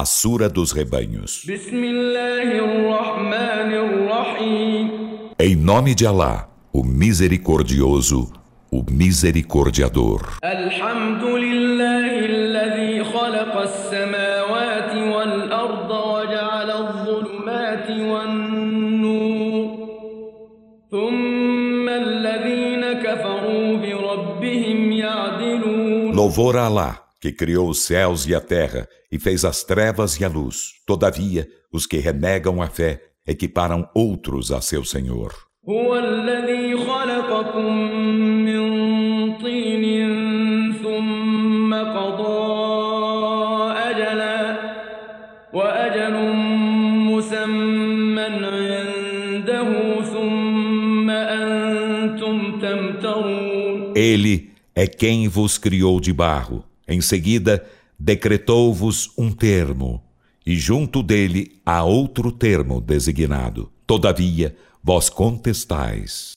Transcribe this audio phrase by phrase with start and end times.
[0.00, 1.44] A Sura dos Rebanhos.
[5.38, 8.32] Em nome de Alá, o Misericordioso,
[8.72, 10.38] o Misericordiador.
[26.14, 30.24] Louvor a Alá, que criou os céus e a terra e fez as trevas e
[30.24, 30.74] a luz.
[30.86, 35.32] Todavia, os que renegam a fé equiparam outros a seu Senhor.
[53.94, 56.64] Ele é quem vos criou de barro.
[56.88, 57.64] Em seguida,
[58.00, 60.02] decretou-vos um termo,
[60.46, 63.70] e junto dele há outro termo designado.
[63.86, 66.32] Todavia, vós contestais.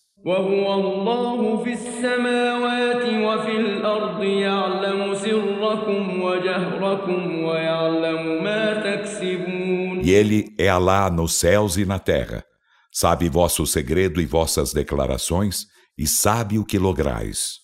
[10.04, 12.44] E ele é Alá nos céus e na terra.
[12.92, 15.68] Sabe vosso segredo e vossas declarações
[15.98, 17.60] e sabe o que lograis.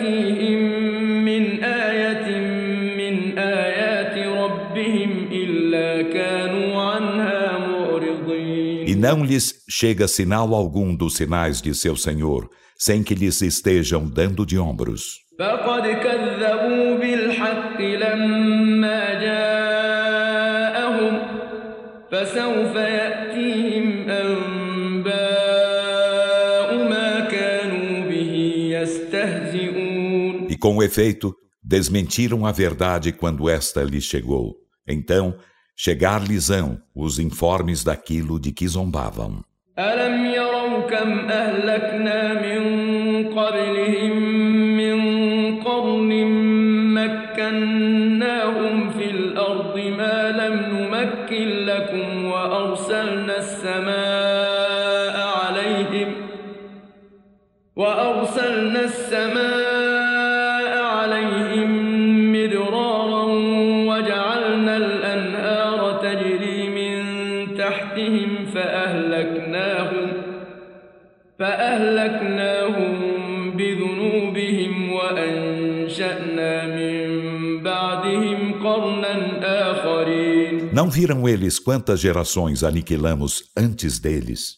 [0.00, 0.97] E
[8.97, 14.45] não lhes chega sinal algum dos sinais de seu Senhor, sem que lhes estejam dando
[14.45, 15.21] de ombros.
[22.13, 24.05] فسوف يأتيهم
[30.63, 34.55] com efeito, desmentiram a verdade quando esta lhes chegou.
[34.87, 35.37] Então,
[35.77, 39.43] chegar-lhes-ão os informes daquilo de que zombavam.
[40.93, 42.16] وأرسلنا
[80.88, 84.54] Não viram eles quantas gerações aniquilamos antes deles?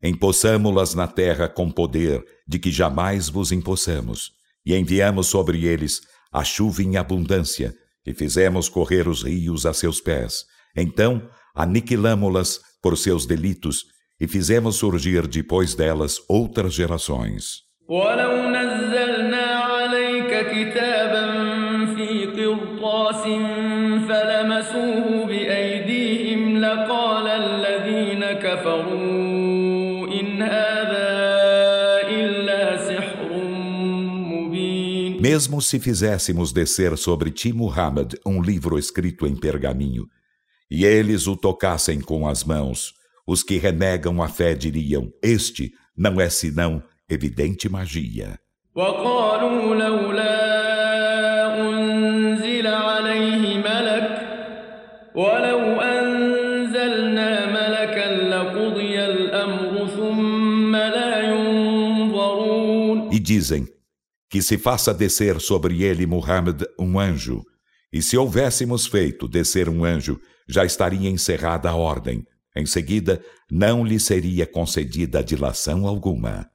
[0.00, 4.30] Empossamo-las na terra com poder de que jamais vos empossamos,
[4.64, 6.00] e enviamos sobre eles
[6.32, 7.74] a chuva em abundância,
[8.06, 10.44] e fizemos correr os rios a seus pés.
[10.76, 13.86] Então aniquilamo-las por seus delitos
[14.20, 17.64] e fizemos surgir depois delas outras gerações.
[35.34, 40.06] Mesmo se fizéssemos descer sobre ti, Muhammad, um livro escrito em pergaminho,
[40.70, 42.94] e eles o tocassem com as mãos,
[43.26, 46.80] os que renegam a fé diriam: Este não é senão
[47.10, 48.38] evidente magia.
[63.10, 63.73] E dizem
[64.34, 67.44] que se faça descer sobre ele Muhammad um anjo,
[67.92, 72.26] e se houvéssemos feito descer um anjo, já estaria encerrada a ordem.
[72.56, 76.50] Em seguida, não lhe seria concedida dilação alguma.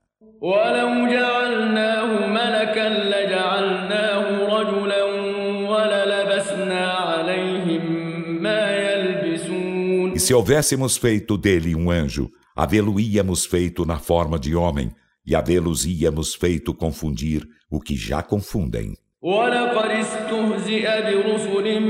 [10.14, 14.92] E se houvéssemos feito dele um anjo, havê-lo-íamos feito na forma de homem,
[15.29, 18.95] e havê-los íamos feito confundir o que já confundem.
[19.25, 21.81] ولقد استهزئ برسل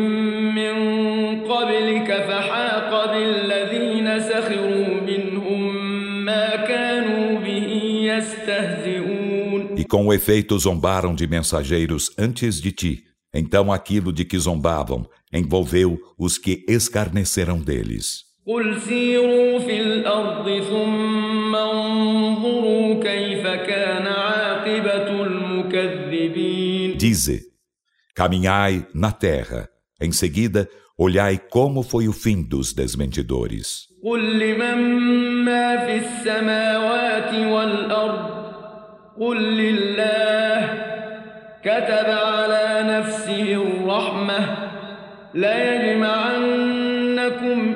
[0.55, 0.75] من
[1.45, 5.75] قبلك فحاق بالذين سخروا منهم
[6.25, 7.69] ما كانوا به
[8.15, 13.03] يستهزئون E com efeito zombaram de mensageiros antes de ti.
[13.35, 18.28] Então aquilo de que zombavam envolveu os que escarneceram deles.
[18.49, 27.41] قل سيروا في الأرض ثم انظروا كيف كان عاقبة المكذبين Dize,
[28.15, 29.69] caminhai na terra,
[30.01, 33.89] em seguida Olhai como foi o fim dos desmentidores.
[34.05, 34.79] قل لمن
[35.45, 38.45] ما في السماوات والأرض
[39.21, 40.75] قل لله
[41.65, 44.57] كتب على نفسه الرحمة
[46.55, 47.75] ليجمعنكم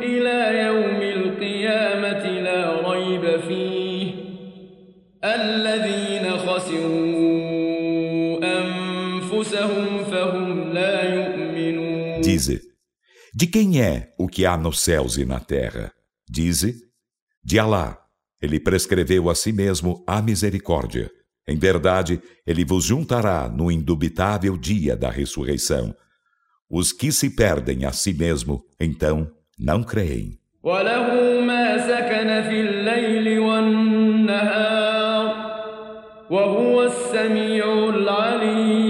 [5.25, 7.59] الذين خسروا
[8.43, 12.61] أنفسهم فهم لا يؤمنون Dize,
[13.35, 15.93] De quem é o que há nos céus e na terra?
[16.29, 16.75] Dize,
[17.45, 17.99] de Alá.
[18.41, 21.11] Ele prescreveu a si mesmo a misericórdia.
[21.47, 25.95] Em verdade, ele vos juntará no indubitável dia da ressurreição.
[26.71, 30.39] Os que se perdem a si mesmo, então, não creem.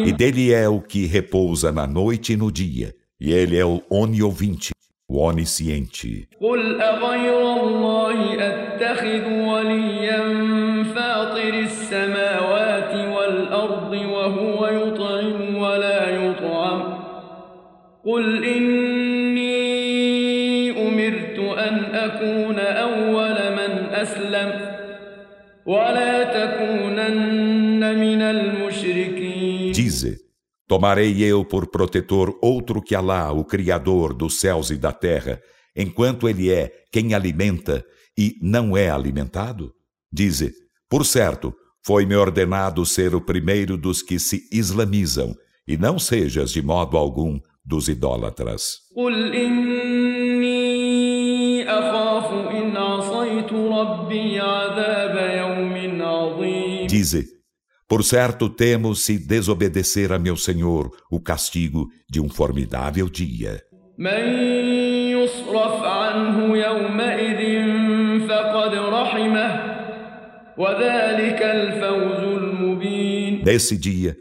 [0.06, 3.82] E dele é o que repousa na noite e no dia e ele é o
[3.90, 4.70] oniovinte,
[5.08, 6.28] o onisciente.
[6.40, 10.22] قل أغير الله أتخذ وليا
[10.94, 16.98] فاطر السماوات والأرض وهو يطعم ولا يطعم
[18.04, 19.58] قل إني
[20.88, 24.50] أمرت أن أكون أول من أسلم
[25.66, 26.11] ولا تكونن من المشركين
[29.71, 30.17] Dize,
[30.67, 35.41] Tomarei eu por protetor outro que Alá, o Criador dos céus e da terra,
[35.75, 37.85] enquanto ele é quem alimenta
[38.17, 39.73] e não é alimentado?
[40.11, 40.53] Dize,
[40.89, 41.53] por certo,
[41.85, 45.35] foi-me ordenado ser o primeiro dos que se islamizam,
[45.67, 48.79] e não sejas de modo algum dos idólatras.
[57.03, 57.27] Dize,
[57.85, 63.61] por certo, temo se desobedecer a meu Senhor o castigo de um formidável dia.
[73.43, 74.15] Nesse dia,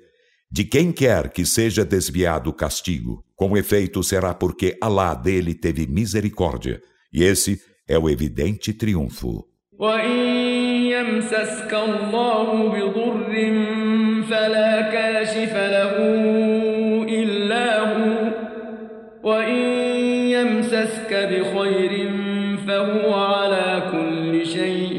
[0.50, 5.86] de quem quer que seja desviado o castigo, com efeito será porque Alá dele teve
[5.86, 6.80] misericórdia,
[7.12, 9.46] e esse é o evidente triunfo.
[11.01, 13.33] يمسسك الله بضر
[14.29, 15.93] فلا كاشف له
[17.09, 18.47] إلا هو
[19.23, 19.59] وإن
[20.35, 22.11] يمسسك بخير
[22.67, 24.97] فهو على كل شيء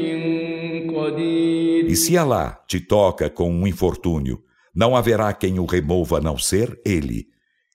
[0.95, 4.43] قدير E se Allah te toca com um infortúnio,
[4.75, 7.27] não haverá quem o remova a não ser Ele.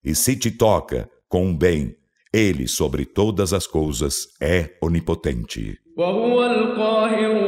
[0.05, 1.97] E se te toca com um bem,
[2.33, 5.79] Ele sobre todas as coisas é onipotente.
[5.97, 7.48] وهو القاهر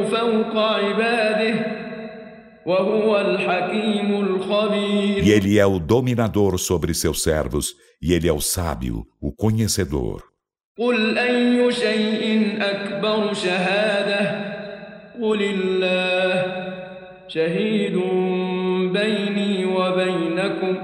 [5.23, 10.23] E ele é o dominador sobre seus servos, e ele é o sábio, o conhecedor.
[10.77, 14.21] قل أي شيء أكبر شهادة
[15.21, 16.33] قل الله
[17.27, 17.97] شهيد
[18.93, 20.75] بيني وبينكم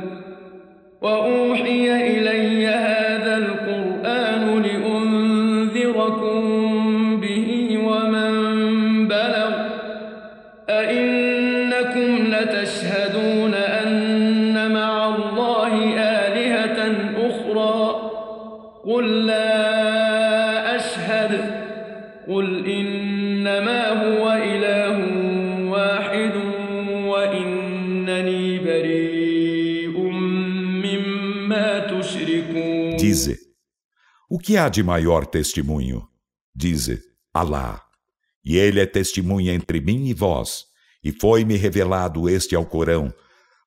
[1.01, 2.56] وأوحي إلي
[34.48, 36.08] que há de maior testemunho?
[36.56, 37.02] Dize,
[37.34, 37.82] Alá,
[38.42, 40.64] e ele é testemunha entre mim e vós,
[41.04, 43.12] e foi-me revelado este Alcorão,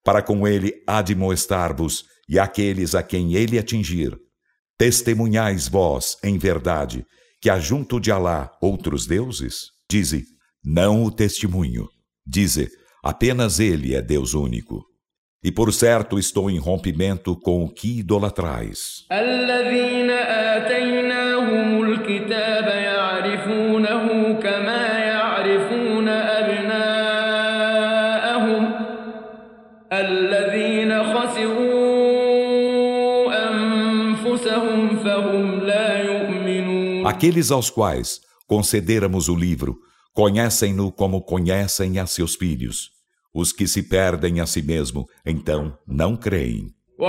[0.03, 4.17] para com ele admoestar-vos e aqueles a quem ele atingir.
[4.75, 7.05] Testemunhais vós, em verdade,
[7.39, 9.67] que há junto de Alá outros deuses?
[9.87, 10.25] Dize,
[10.65, 11.87] não o testemunho.
[12.25, 12.71] Dize,
[13.03, 14.83] apenas ele é Deus único.
[15.43, 19.05] E por certo estou em rompimento com o que idolatrais.
[37.05, 39.77] Aqueles aos quais concederamos o livro
[40.13, 42.91] conhecem-no como conhecem a seus filhos.
[43.33, 46.73] Os que se perdem a si mesmo, então não creem.
[46.97, 47.03] E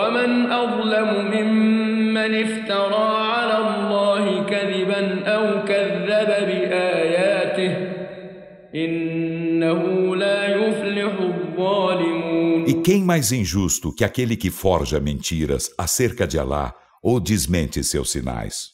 [12.83, 18.69] quem mais injusto que aquele que forja mentiras acerca de Alá ou desmente seus sinais.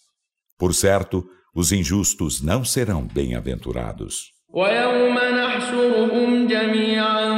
[0.57, 4.33] Por certo, os injustos não serão bem-aventurados.
[4.53, 7.29] ويوم نحشرهم جميعا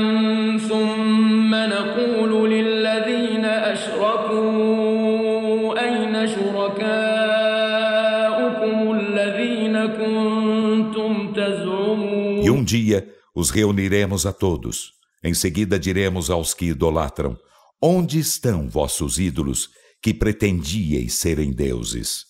[0.57, 3.45] ثم نقول للذين
[4.45, 4.59] أشركوا
[5.83, 7.55] أين شركاؤكم
[8.91, 14.91] الذين كنتم تزعمون E um dia os reuniremos a todos.
[15.22, 17.36] em seguida diremos aos que idolatram:
[17.82, 19.68] Onde estão vossos ídolos
[20.02, 22.24] que pretendieis serem deuses?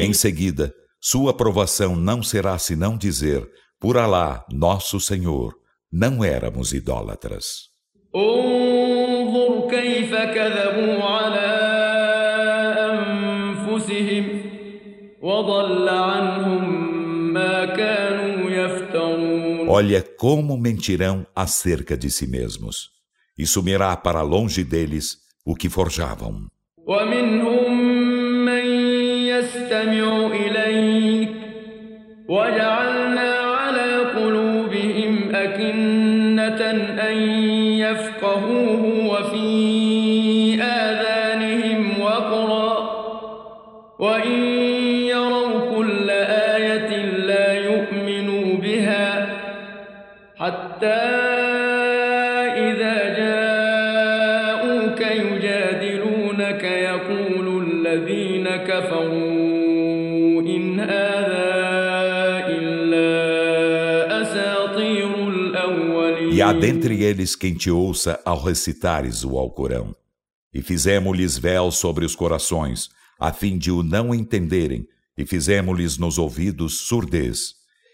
[0.00, 3.46] Em seguida, sua aprovação não será senão dizer:
[3.78, 5.54] Por Alá, nosso Senhor,
[5.92, 7.67] não éramos idólatras.
[8.15, 11.49] انظر كيف كذبوا على
[12.91, 14.25] أنفسهم
[15.21, 16.93] وضل عنهم
[17.33, 22.75] ما كانوا يفترون Olha como mentirão acerca de si mesmos.
[23.37, 26.47] E sumirá para longe deles o que forjavam.
[26.87, 27.73] ومنهم
[28.45, 28.65] من
[29.31, 31.29] يستمع إليك
[32.29, 33.26] وجعلنا
[66.48, 69.94] há dentre eles quem te ouça ao recitares o Alcorão.
[70.54, 72.88] E fizemos-lhes véu sobre os corações,
[73.20, 77.52] a fim de o não entenderem, e fizemos-lhes nos ouvidos surdez.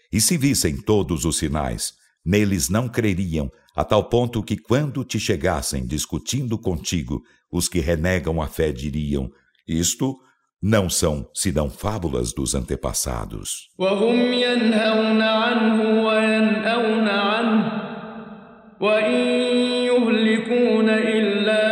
[0.09, 1.95] E se vissem todos os sinais,
[2.25, 7.21] neles não creriam, a tal ponto que quando te chegassem discutindo contigo,
[7.51, 9.29] os que renegam a fé diriam:
[9.67, 10.15] Isto
[10.61, 13.69] não são senão fábulas dos antepassados.
[18.80, 19.14] وإن
[19.90, 21.64] يهلكون إلا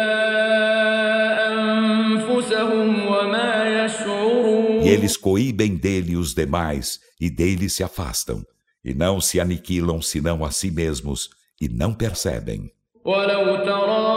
[1.53, 8.45] أنفسهم وما يشعرون E eles coíbem dele os demais, e dele se afastam,
[8.85, 12.71] e não se aniquilam senão a si mesmos, e não percebem.
[13.05, 14.09] ولو ترى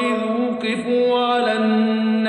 [0.00, 2.19] إذ وقفوا على النار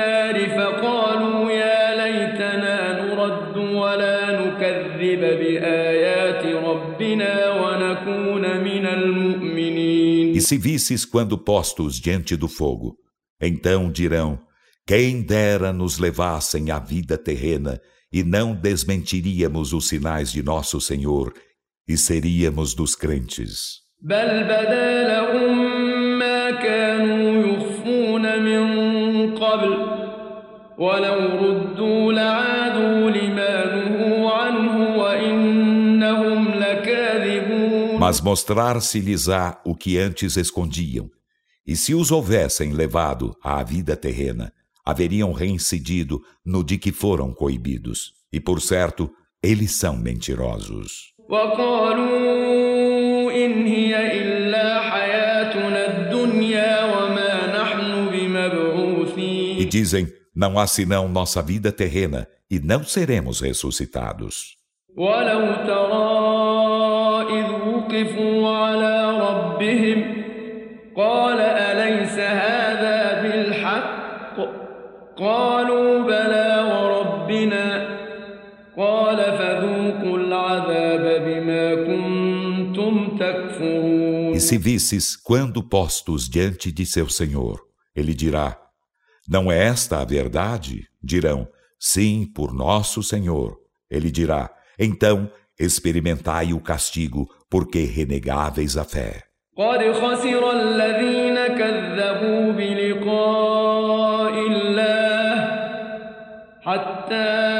[10.42, 12.96] se visses quando postos diante do fogo,
[13.40, 14.38] então dirão:
[14.86, 17.80] Quem dera nos levassem à vida terrena,
[18.12, 21.32] e não desmentiríamos os sinais de nosso Senhor,
[21.86, 23.88] e seríamos dos crentes.
[24.00, 29.98] بل بدا لهم ما كانوا يخفون من قبل
[30.78, 31.41] ولو
[38.12, 41.10] Mas mostrar-se-lhes-á o que antes escondiam.
[41.66, 44.52] E se os houvessem levado à vida terrena,
[44.84, 48.12] haveriam reincidido no de que foram coibidos.
[48.32, 49.10] E por certo,
[49.42, 51.14] eles são mentirosos.
[51.28, 61.42] وقالوا إن هي إلا حياتنا الدنيا وما نحن E بمبعوثين dizem: Não há senão nossa
[61.42, 64.56] vida terrena, e não seremos ressuscitados.
[64.96, 66.51] ولو ترى
[67.38, 68.96] إذ وقفوا على
[69.26, 69.98] ربهم
[70.96, 74.36] قال أليس هذا بالحق
[75.16, 77.98] قالوا بلى وربنا
[78.76, 87.58] قال فذوقوا العذاب بما كنتم تكفرون E se visses quando postos diante de seu Senhor,
[87.96, 88.56] ele dirá:
[89.28, 90.86] Não é esta a verdade?
[91.02, 91.48] Dirão:
[91.78, 93.56] Sim, por nosso Senhor.
[93.90, 99.28] Ele dirá: Então experimentai o castigo, porque renegáveis a fé.
[99.58, 105.34] قد خسر الذين كذبوا بلقاء الله
[106.62, 107.51] حتى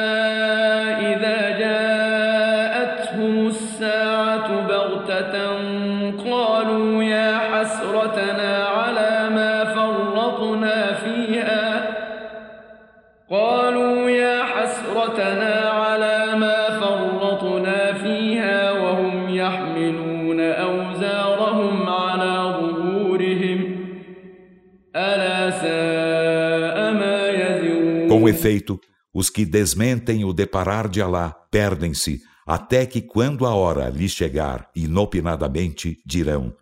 [28.43, 28.77] efeito,
[29.13, 34.69] os que desmentem o deparar de Alá perdem-se até que quando a hora lhes chegar
[34.75, 36.53] inopinadamente dirão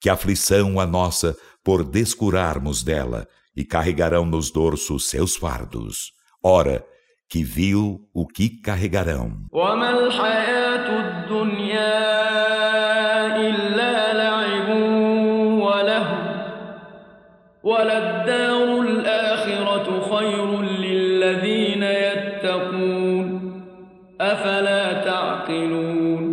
[0.00, 6.12] que aflição a nossa por descurarmos dela e carregarão nos dorsos seus fardos.
[6.42, 6.84] Ora,
[7.28, 9.46] que viu o que carregarão.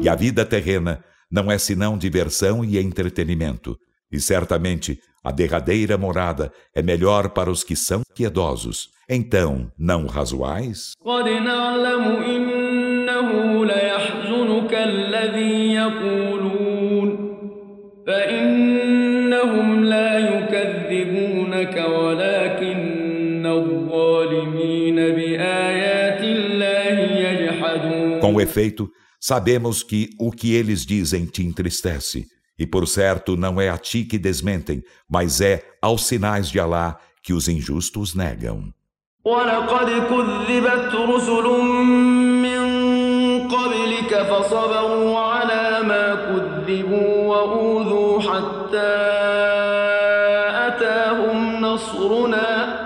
[0.06, 3.76] E a vida terrena não é senão diversão e entretenimento.
[4.12, 8.90] E certamente a derradeira morada é melhor para os que são piedosos.
[9.10, 10.92] Então, não razoais?
[28.22, 28.88] Com efeito,
[29.25, 32.27] sabemos que o que eles dizem te entristece.
[32.59, 36.99] E por certo não é a ti que desmentem, mas é aos sinais de Alá
[37.23, 38.73] que os injustos negam.
[39.25, 41.47] ولقد كذبت رسل
[42.43, 42.62] من
[43.49, 48.97] قبلك فصبروا على ما كذبوا وأوذوا حتى
[50.67, 52.81] أتاهم نصرنا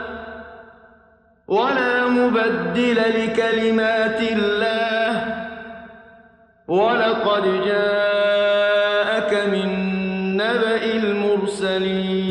[1.49, 4.58] ولا مبدل لكلمات الله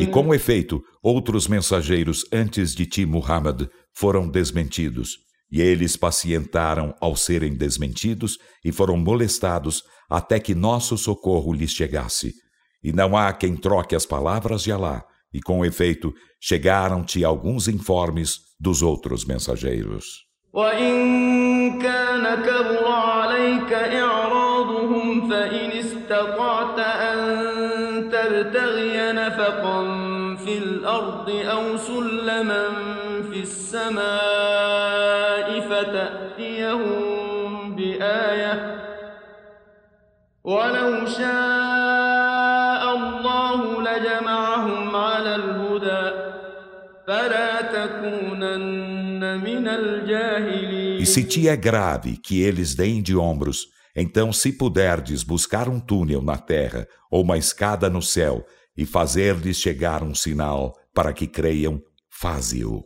[0.01, 5.17] e com efeito, outros mensageiros antes de ti, Muhammad, foram desmentidos,
[5.51, 12.33] e eles pacientaram ao serem desmentidos e foram molestados até que nosso socorro lhes chegasse.
[12.81, 15.03] E não há quem troque as palavras de Alá,
[15.33, 20.28] e com efeito chegaram-te alguns informes dos outros mensageiros.
[20.53, 27.19] وإن كان كبر عليك إعراضهم فإن استطعت أن
[28.11, 29.81] تبتغي نفقا
[30.45, 32.63] في الأرض أو سلما
[33.31, 33.99] في السماء
[35.59, 37.19] فتأتيهم
[37.75, 38.75] بآية
[40.43, 41.58] ولو شاء
[50.99, 55.79] E se te é grave que eles deem de ombros, então se puderdes buscar um
[55.79, 58.45] túnel na terra ou uma escada no céu
[58.75, 62.85] e fazer-lhes chegar um sinal para que creiam, faze-o.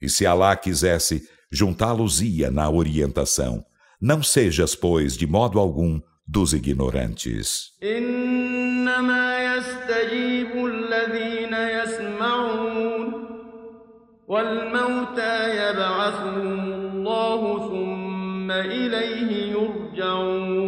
[0.00, 3.64] E se Alá quisesse, juntá-los-ia na orientação.
[4.00, 7.72] Não sejas, pois, de modo algum, dos ignorantes.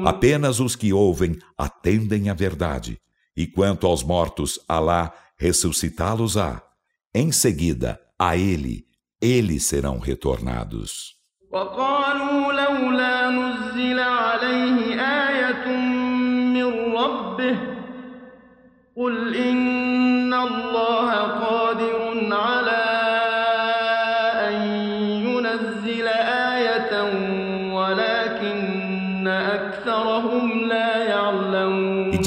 [0.07, 2.99] Apenas os que ouvem atendem a verdade.
[3.37, 6.63] E quanto aos mortos, Alá ressuscitá-los-á.
[7.15, 8.87] Em seguida, a ele
[9.21, 11.17] eles serão retornados.
[11.53, 11.57] E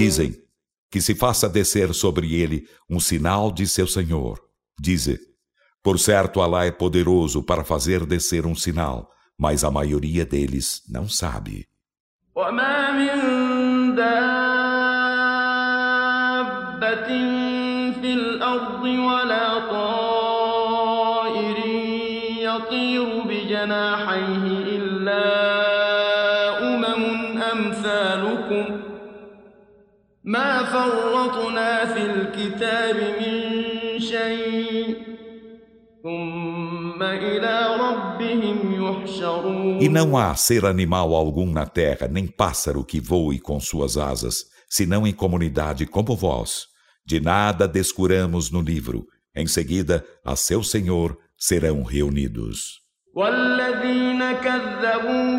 [0.03, 0.35] dizem
[0.91, 4.37] que se faça descer sobre ele um sinal de seu Senhor.
[4.77, 5.17] Dize,
[5.81, 11.07] por certo, Alá é poderoso para fazer descer um sinal, mas a maioria deles não
[11.07, 11.65] sabe.
[12.35, 12.83] ما
[30.72, 35.08] فرطنا في الكتاب من شيء
[39.80, 44.46] E não há ser animal algum na terra, nem pássaro que voe com suas asas,
[44.70, 46.66] senão em comunidade como vós.
[47.04, 49.06] De nada descuramos no livro.
[49.34, 52.78] Em seguida, a seu Senhor serão reunidos.
[53.14, 55.31] والذين كذبوا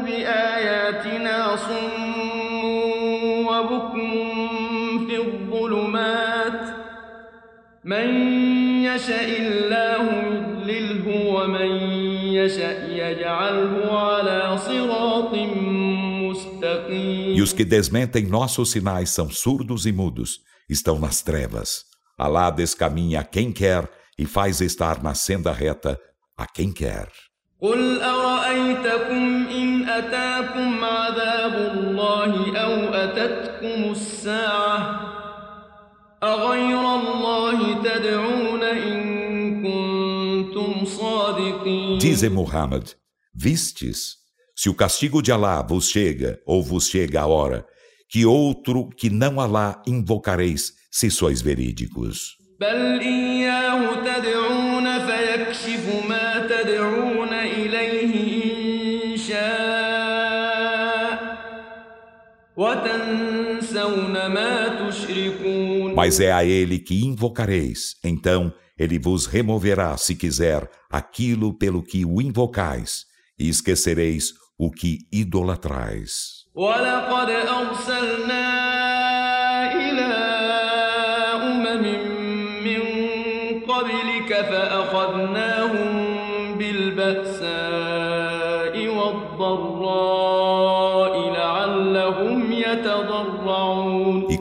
[7.86, 8.10] من
[8.84, 10.30] يشاء الله
[17.36, 21.86] e os que desmentem nossos sinais são surdos e mudos, estão nas trevas.
[22.18, 26.00] Alá descaminha a quem quer e faz estar na senda reta
[26.38, 27.08] a quem quer.
[27.62, 35.00] قل أرأيتكم إن أتاكم عذاب الله أو أتتكم الساعة
[36.24, 36.73] أغير
[37.94, 42.90] الله تدعون إن كنتم صادقين Dize Muhammad,
[43.34, 44.18] vistes,
[44.56, 47.66] se o castigo de Alá vos chega ou vos chega a hora,
[48.10, 52.38] que outro que não Alá invocareis, se sois verídicos.
[52.60, 53.00] بل
[65.96, 72.06] Mas é a ele que invocareis, então ele vos removerá, se quiser, aquilo pelo que
[72.06, 73.06] o invocais,
[73.38, 76.40] e esquecereis o que idolatrais.
[76.56, 78.33] ولقد أرسلنا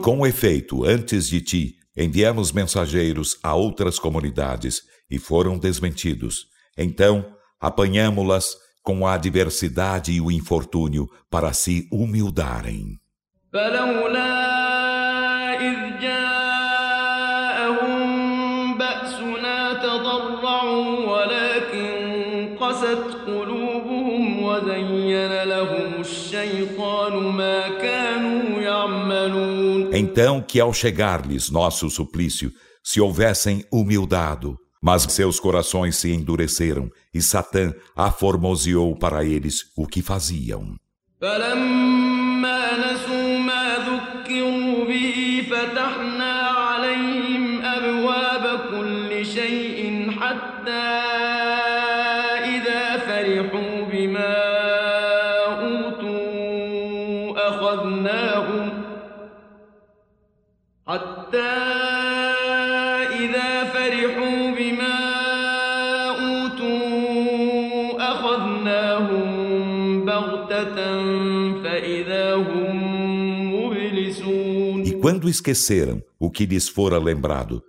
[0.03, 6.45] com efeito, antes de ti, enviamos mensageiros a outras comunidades e foram desmentidos.
[6.77, 7.25] Então,
[7.59, 12.99] apanhamo-las com a adversidade e o infortúnio para se humildarem.
[13.53, 14.33] فلولا
[15.59, 17.99] إذ جاءهم
[18.77, 21.91] بأسنا تضرعوا ولكن
[22.59, 28.22] قست قلوبهم وزين لهم الشيطان ما كانوا يعملون
[29.93, 32.51] Então que ao chegar-lhes nosso suplício,
[32.83, 40.01] se houvessem humildado, mas seus corações se endureceram, e Satã aformoseou para eles o que
[40.01, 40.75] faziam.
[41.21, 42.69] فلما
[75.28, 77.62] esqueceram o que lhes fora lembrado,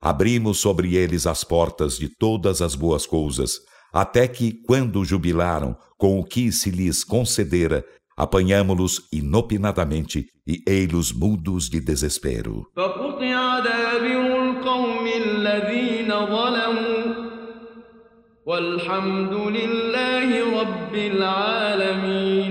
[0.00, 3.60] abrimos sobre eles as portas de todas as boas coisas,
[3.92, 7.84] até que, quando jubilaram com o que se lhes concedera,
[8.16, 12.66] apanhámo-los inopinadamente e ei-los mudos de desespero.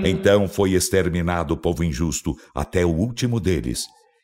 [0.04, 3.84] Então foi exterminado o povo injusto até o último deles.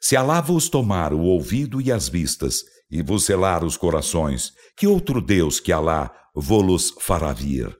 [0.00, 4.86] Se Alá vos tomar o ouvido e as vistas, e vos selar os corações, que
[4.86, 7.78] outro Deus que Alá vô-los fará vir?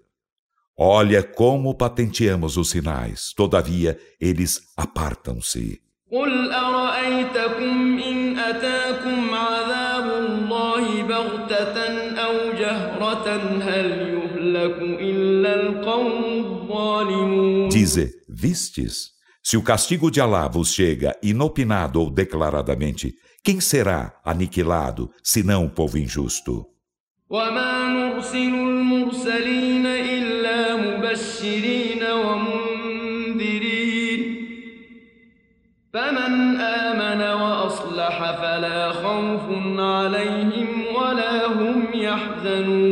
[0.79, 5.83] Olha como patenteamos os sinais, todavia eles apartam-se.
[6.13, 11.77] قل أرأيتكم إن أتاكم عذاب الله بغتة
[12.17, 13.27] أو جهرة
[13.63, 19.13] هل يهلك إلا القوم الظالمون Dize, vistes?
[19.50, 25.70] se o castigo de Alá vos chega inopinado ou declaradamente, quem será aniquilado, senão o
[25.70, 26.66] povo injusto?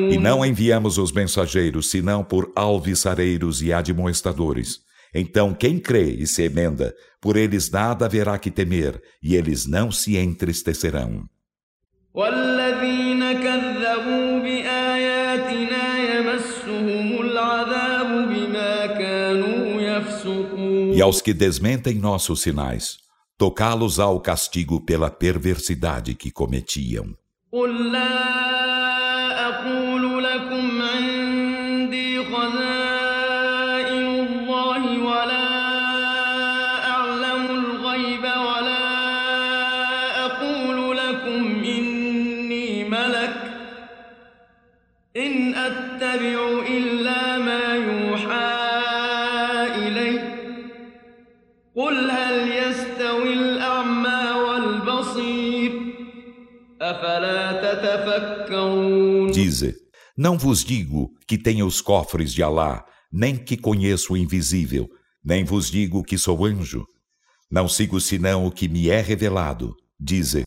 [0.10, 4.86] E não enviamos os mensageiros senão por alviçareiros e admoestadores.
[5.18, 9.90] Então, quem crê e se emenda, por eles nada haverá que temer, e eles não
[9.90, 11.24] se entristecerão.
[20.94, 22.98] E aos que desmentem nossos sinais,
[23.38, 27.16] tocá-los ao castigo pela perversidade que cometiam.
[59.33, 59.75] Dize,
[60.17, 64.89] não vos digo que tenha os cofres de Alá, nem que conheço o invisível,
[65.25, 66.85] nem vos digo que sou anjo.
[67.51, 69.75] Não sigo senão o que me é revelado.
[69.99, 70.45] Dize,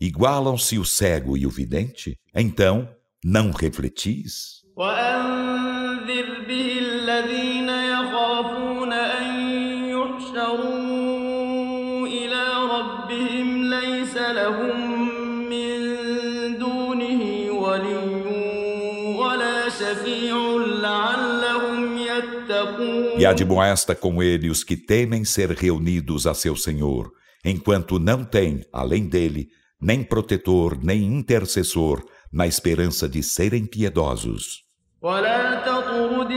[0.00, 2.16] igualam-se o cego e o vidente?
[2.34, 2.88] Então,
[3.24, 4.56] não refletis?
[4.76, 7.59] وأنذر به الذين
[23.20, 27.10] E admoesta com ele os que temem ser reunidos a seu Senhor,
[27.44, 29.48] enquanto não têm, além dele,
[29.80, 34.66] nem protetor, nem intercessor, na esperança de serem piedosos.
[35.02, 36.32] ولا تطرد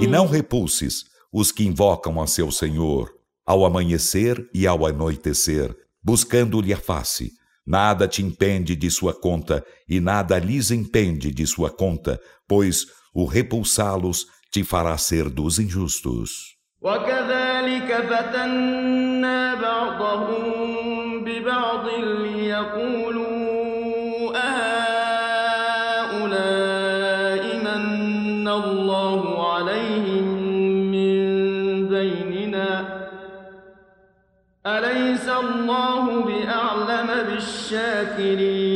[0.00, 6.72] E não repulses os que invocam a seu Senhor ao amanhecer e ao anoitecer, buscando-lhe
[6.72, 7.32] a face.
[7.66, 13.24] Nada te impede de sua conta e nada lhes impede de sua conta, pois o
[13.24, 16.52] repulsá-los te fará ser dos injustos.
[16.82, 22.95] وكذلك فتنا بعضهم ببعض ليقولوا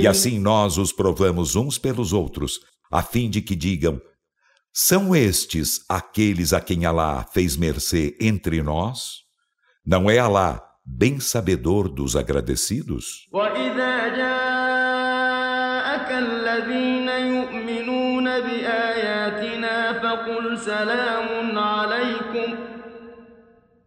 [0.01, 4.01] E assim nós os provamos uns pelos outros, a fim de que digam
[4.79, 9.23] são estes aqueles a quem Alá fez mercê entre nós?
[9.87, 13.27] Não é Alá bem sabedor dos agradecidos?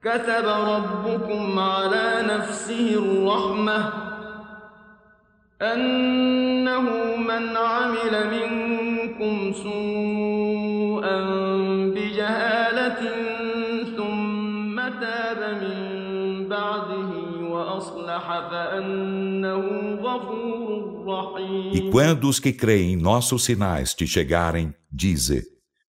[0.04, 4.13] كتب ربكم على نفسه الرحمة
[5.64, 9.90] أنه من عمل منكم سوءا
[21.72, 25.44] E quando os que creem em nossos sinais te chegarem, dize: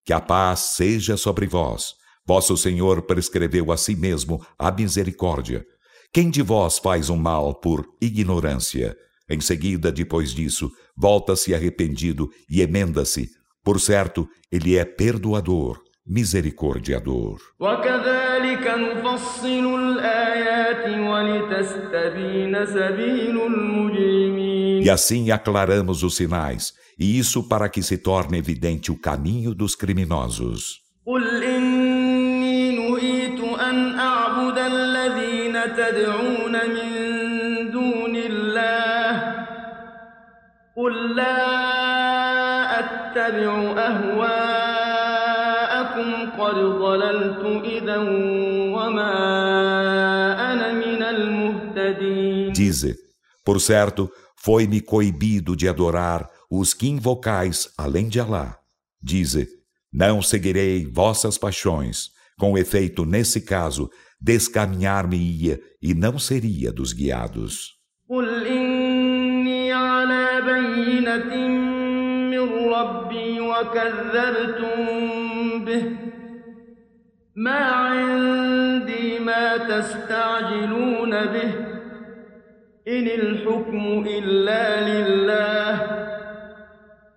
[0.04, 1.94] Que a paz seja sobre vós.
[2.26, 5.64] Vosso Senhor prescreveu a si mesmo a misericórdia.
[6.12, 8.96] Quem de vós faz um mal por ignorância?
[9.29, 13.29] Em seguida, depois disso, volta-se arrependido e emenda-se.
[13.63, 17.39] Por certo, ele é perdoador, misericordiador.
[24.83, 29.75] E assim aclaramos os sinais, e isso para que se torne evidente o caminho dos
[29.75, 30.81] criminosos.
[40.84, 41.36] قل لا
[42.80, 45.30] أتبع أهواءكم
[46.40, 47.98] قد ضللت إذا
[48.76, 49.12] وما
[50.52, 52.94] أنا من المهتدين Dize,
[53.44, 58.58] por certo, foi-me coibido de adorar os que invocais além de Alá.
[59.02, 59.48] Dize,
[59.92, 62.10] não seguirei vossas paixões.
[62.38, 63.90] Com efeito, nesse caso,
[64.20, 67.74] descaminhar-me-ia e não seria dos guiados.
[71.14, 71.48] قل إني على بينة
[72.30, 74.84] من ربي وكذبتم
[75.64, 75.96] به
[77.36, 81.54] ما عندي ما تستعجلون به
[82.88, 86.00] إن الحكم إلا لله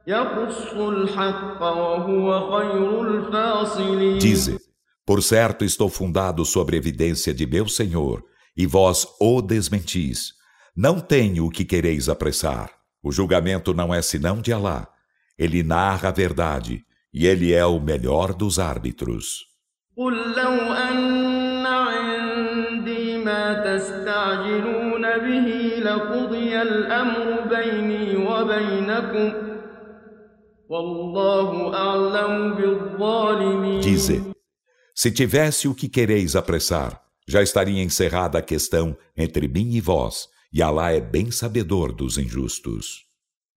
[0.08, 4.58] يقص الحق وهو خير الفاصلين Dize,
[5.06, 8.23] por certo estou fundado sobre a evidência de meu Senhor,
[8.58, 10.34] e vós o desmentis.
[10.76, 12.77] Não tenho o que quereis apressar.
[13.02, 14.88] O julgamento não é senão de Alá.
[15.38, 19.46] Ele narra a verdade e ele é o melhor dos árbitros.
[33.80, 34.32] Dize:
[34.94, 40.28] Se tivesse o que quereis apressar, já estaria encerrada a questão entre mim e vós
[40.52, 43.06] e Alá é bem sabedor dos injustos.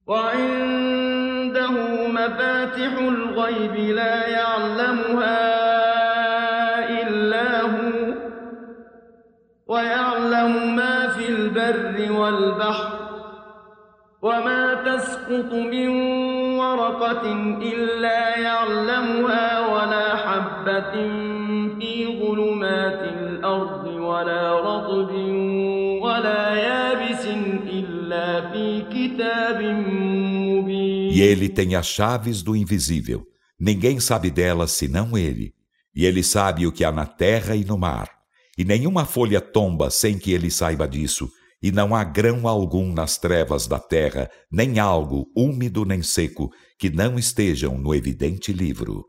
[0.07, 1.71] وعنده
[2.07, 5.39] مفاتح الغيب لا يعلمها
[7.01, 8.13] إلا هو
[9.67, 13.01] ويعلم ما في البر والبحر
[14.21, 15.89] وما تسقط من
[16.59, 20.93] ورقة إلا يعلمها ولا حبة
[21.79, 25.11] في ظلمات الأرض ولا رطب
[26.01, 26.80] ولا يابس
[31.13, 33.23] E ele tem as chaves do invisível.
[33.59, 35.53] Ninguém sabe delas senão ele.
[35.95, 38.09] E ele sabe o que há na terra e no mar.
[38.57, 41.29] E nenhuma folha tomba sem que ele saiba disso
[41.61, 46.89] e não há grão algum nas trevas da terra, nem algo úmido nem seco, que
[46.89, 49.05] não estejam no evidente livro.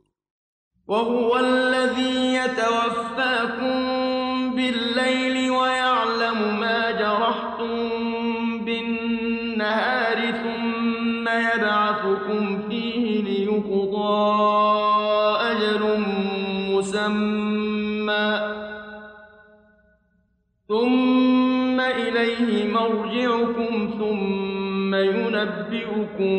[22.68, 26.36] مرجعكم ثم ينبئكم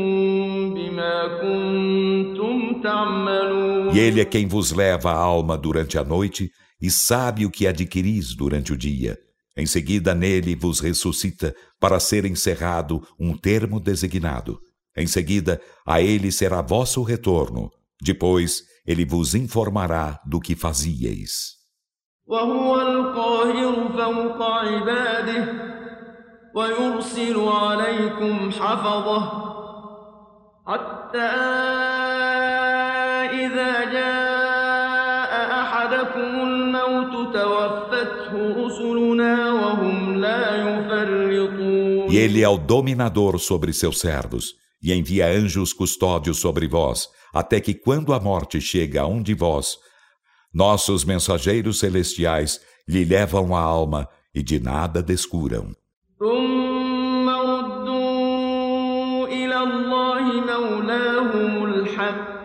[0.75, 6.91] بما كنتم تعملون E ele é quem vos leva a alma durante a noite e
[6.91, 9.19] sabe o que adquiris durante o dia.
[9.57, 14.61] Em seguida, nele vos ressuscita para ser encerrado um termo designado.
[14.97, 17.71] Em seguida, a ele será vosso retorno.
[18.01, 21.59] Depois, ele vos informará do que fazieis.
[22.29, 25.72] وهو القاهر فوق عباده
[26.55, 29.49] ويرسل عليكم حفظه
[30.67, 31.33] حتى
[33.45, 38.33] إذا جاء أحدكم الموت توفته
[38.67, 45.73] رسلنا وهم لا يفرطون E ele é o dominador sobre seus servos, e envia anjos
[45.75, 49.77] custódios sobre vós, até que quando a morte chega a um de vós,
[50.53, 55.75] nossos mensageiros celestiais lhe levam a alma e de nada descuram.
[56.19, 62.39] ثم ردوا إلى الله مولاهم الحق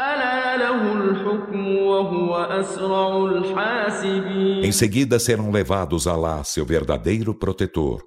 [0.00, 8.02] ألا له الحكم وهو أسرع الحاسبين Em seguida serão levados a lá seu verdadeiro protetor.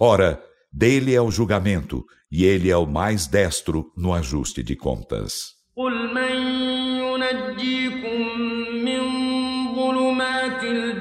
[0.00, 5.56] Ora, dele é o julgamento, e ele é o mais destro no ajuste de contas.
[5.76, 6.39] قل من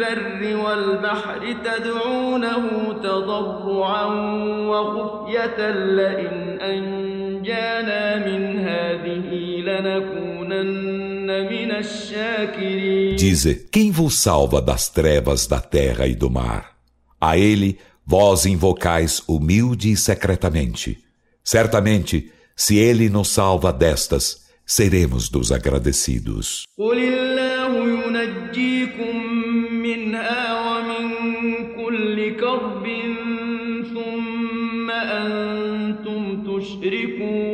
[0.09, 4.05] البر والبحر تدعونه تضرعا
[4.69, 9.27] وخفية لئن أنجانا من هذه
[9.69, 16.75] لنكونن من الشاكرين Dize, quem vos salva das trevas da terra e do mar?
[17.19, 20.97] A ele vós invocais humilde e secretamente.
[21.43, 26.65] Certamente, se ele nos salva destas, seremos dos agradecidos.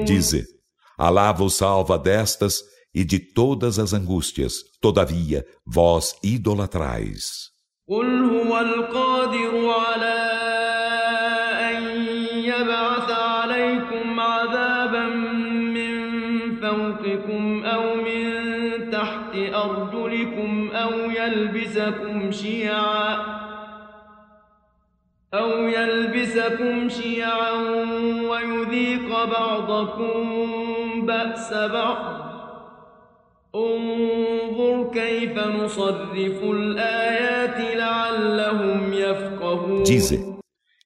[0.06, 0.46] Dize,
[0.98, 2.62] Alá vos salva destas
[2.94, 7.52] e de todas as angústias, todavia vós idolatrais.
[7.88, 10.15] قل هو القادر على
[21.76, 23.16] يلبسكم شيعا
[25.34, 27.52] أو يلبسكم شيعا
[28.30, 30.26] ويذيق بعضكم
[31.06, 32.32] بأس بعض
[33.56, 40.20] انظر كيف نصرف الآيات لعلهم يفقهون Dize,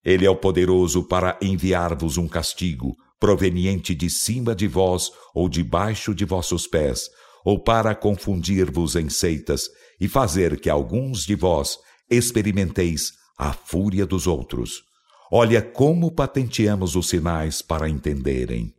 [0.03, 6.13] Ele é o poderoso para enviar-vos um castigo proveniente de cima de vós ou debaixo
[6.13, 7.09] de vossos pés,
[7.43, 9.69] ou para confundir-vos em seitas
[10.00, 11.78] e fazer que alguns de vós
[12.10, 14.82] experimenteis a fúria dos outros.
[15.30, 18.74] Olha como patenteamos os sinais para entenderem.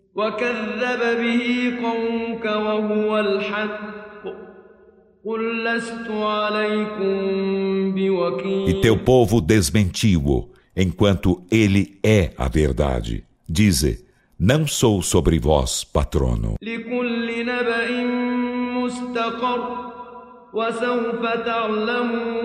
[8.67, 13.24] E teu povo desmentiu-o, enquanto ele é a verdade.
[13.47, 14.05] Dize,
[14.38, 16.55] não sou sobre vós patrono.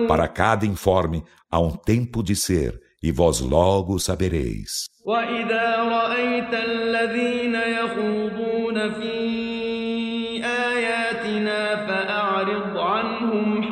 [0.08, 4.86] Para cada informe há um tempo de ser, e vós logo sabereis.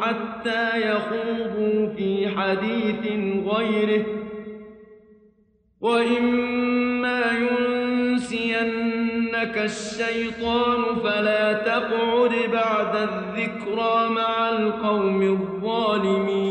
[0.01, 3.03] حتى يخوضوا في حديث
[3.47, 4.05] غيره
[5.81, 6.64] وإما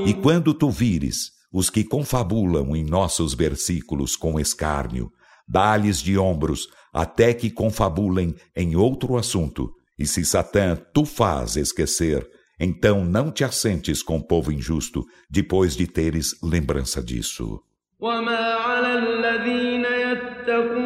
[0.06, 5.12] E quando tu vires os que confabulam em nossos versículos com escárnio,
[5.48, 12.28] dá-lhes de ombros até que confabulem em outro assunto, e se Satã tu faz esquecer,
[12.60, 17.62] então não te assentes com o povo injusto depois de teres lembrança disso.
[18.02, 20.83] وما على الذين يتقون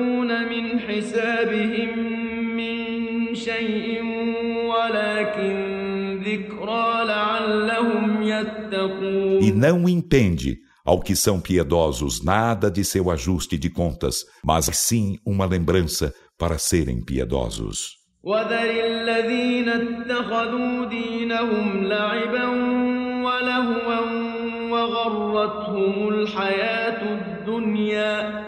[3.48, 4.04] شيء
[4.68, 5.56] ولكن
[6.24, 13.70] ذكرى لعلهم يتقون E não impende ao que são piedosos nada de seu ajuste de
[13.70, 18.04] contas, mas sim uma lembrança para serem piedosos.
[18.24, 22.46] وذر الذين اتخذوا دينهم لعبا
[23.26, 24.00] ولهوا
[24.72, 28.44] وغرتهم الحياة الدنيا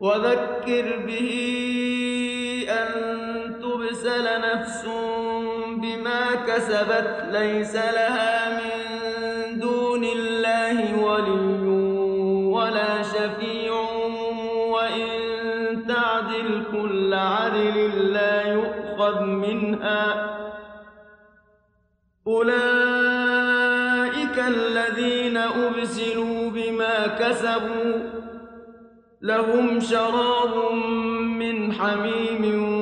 [0.00, 1.30] وذكر به
[2.68, 3.43] أن
[3.85, 4.85] تبسل نفس
[5.77, 8.71] بما كسبت ليس لها من
[9.59, 11.67] دون الله ولي
[12.53, 13.73] ولا شفيع
[14.69, 15.07] وإن
[15.87, 20.31] تعدل كل عدل لا يؤخذ منها.
[22.27, 23.27] أولئك
[24.47, 28.25] الذين أبسلوا بما كسبوا
[29.21, 30.73] لهم شراب
[31.39, 32.74] من حميم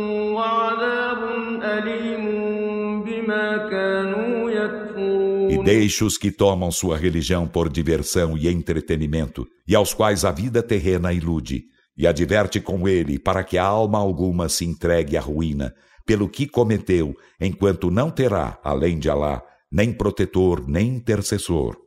[5.50, 10.32] E deixa os que tomam sua religião por diversão e entretenimento, e aos quais a
[10.32, 11.64] vida terrena ilude,
[11.98, 15.74] e adverte com ele para que a alma alguma se entregue à ruína,
[16.06, 21.78] pelo que cometeu, enquanto não terá, além de Alá, nem protetor, nem intercessor.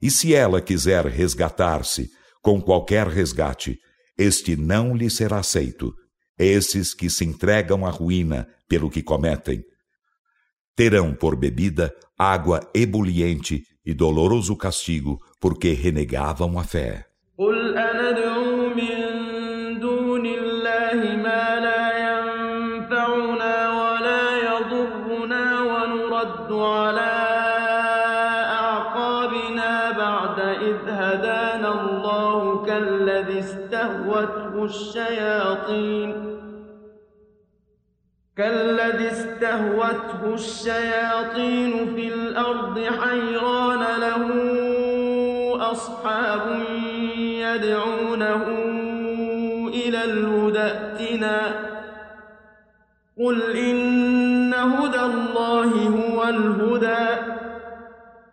[0.00, 2.10] E se ela quiser resgatar-se,
[2.42, 3.78] com qualquer resgate,
[4.18, 5.94] este não lhe será aceito.
[6.38, 9.63] Esses que se entregam à ruína pelo que cometem,
[10.75, 17.05] terão por bebida água ebuliente e doloroso castigo, porque renegavam a fé.
[34.69, 36.42] الشياطين
[38.37, 44.25] كالذي استهوته الشياطين في الأرض حيران له
[45.71, 46.65] أصحاب
[47.17, 48.43] يدعونه
[49.67, 51.69] إلى الهدى ائتنا
[53.19, 57.21] قل إن هدى الله هو الهدى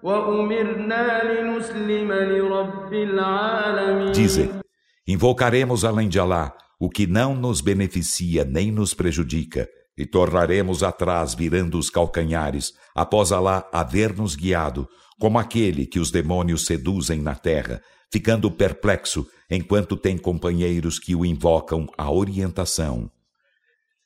[0.03, 4.61] وأمرنا لنسلم لرب العالمين
[5.09, 9.69] Invocaremos além de Alá o que não nos beneficia nem nos prejudica,
[10.02, 14.90] e tornaremos atrás virando os calcanhares, após Alá haver-nos guiado,
[15.20, 17.80] como aquele que os demônios seduzem na terra,
[18.12, 23.12] ficando perplexo enquanto tem companheiros que o invocam a orientação.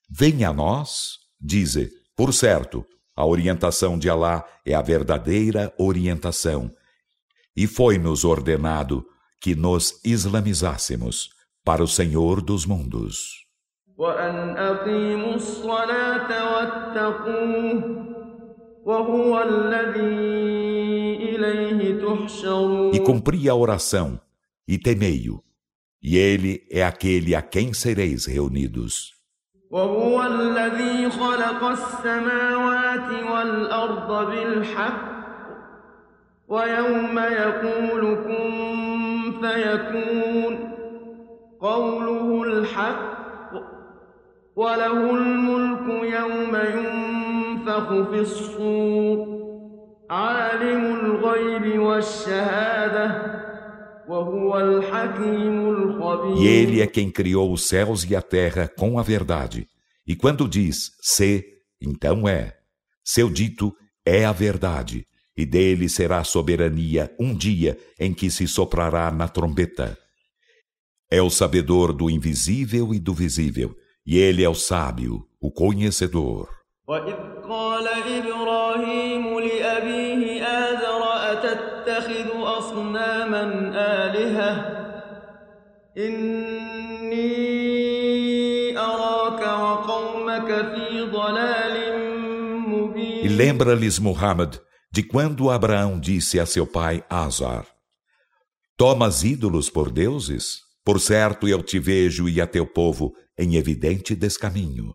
[0.10, 2.86] Venha a nós, dize, por certo,
[3.16, 6.70] a orientação de Alá é a verdadeira orientação.
[7.56, 9.06] E foi-nos ordenado
[9.40, 11.30] que nos islamizássemos
[11.64, 13.45] para o Senhor dos mundos.
[22.93, 24.19] E cumpri a oração,
[24.67, 25.43] e temei-o,
[26.03, 29.21] e ele é aquele a quem sereis reunidos.
[29.71, 35.03] وهو الذي خلق السماوات والأرض بالحق
[36.49, 40.71] ويوم يقول كن فيكون
[41.61, 43.24] قوله الحق
[44.57, 49.41] وله الملك يوم ينفخ في الصور
[50.11, 53.41] عالم الغيب والشهاده
[56.37, 59.69] E ele é quem criou os céus e a terra com a verdade.
[60.05, 61.45] E quando diz se,
[61.81, 62.57] então é.
[63.05, 63.73] Seu dito
[64.05, 69.97] é a verdade e dele será soberania um dia em que se soprará na trombeta.
[71.11, 73.75] É o sabedor do invisível e do visível,
[74.06, 76.48] e ele é o sábio, o conhecedor.
[93.24, 94.58] E lembra-lhes Muhammad
[94.92, 97.66] de quando Abraão disse a seu pai Azar:
[98.78, 100.64] Tomas ídolos por deuses?
[100.86, 104.95] Por certo, eu te vejo e a teu povo em evidente descaminho.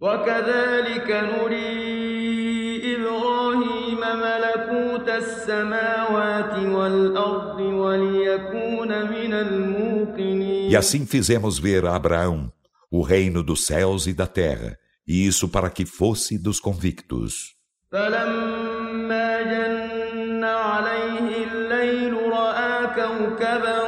[0.00, 12.52] وكذلك نري إبراهيم ملكوت السماوات والأرض وليكون من الموقنين E assim fizemos ver a Abraão
[12.90, 14.76] o reino dos céus e da terra,
[15.06, 17.54] e isso para que fosse dos convictos.
[17.92, 23.81] فلما جن عليه الليل رأى كوكبا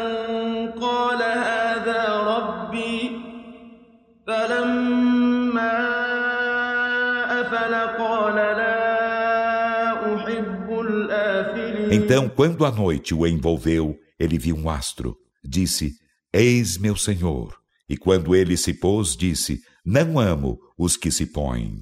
[11.91, 15.15] Então, quando a noite o envolveu, ele viu um astro.
[15.43, 15.93] Disse:
[16.33, 17.55] Eis meu Senhor.
[17.87, 21.81] E quando ele se pôs, disse: Não amo os que se põem.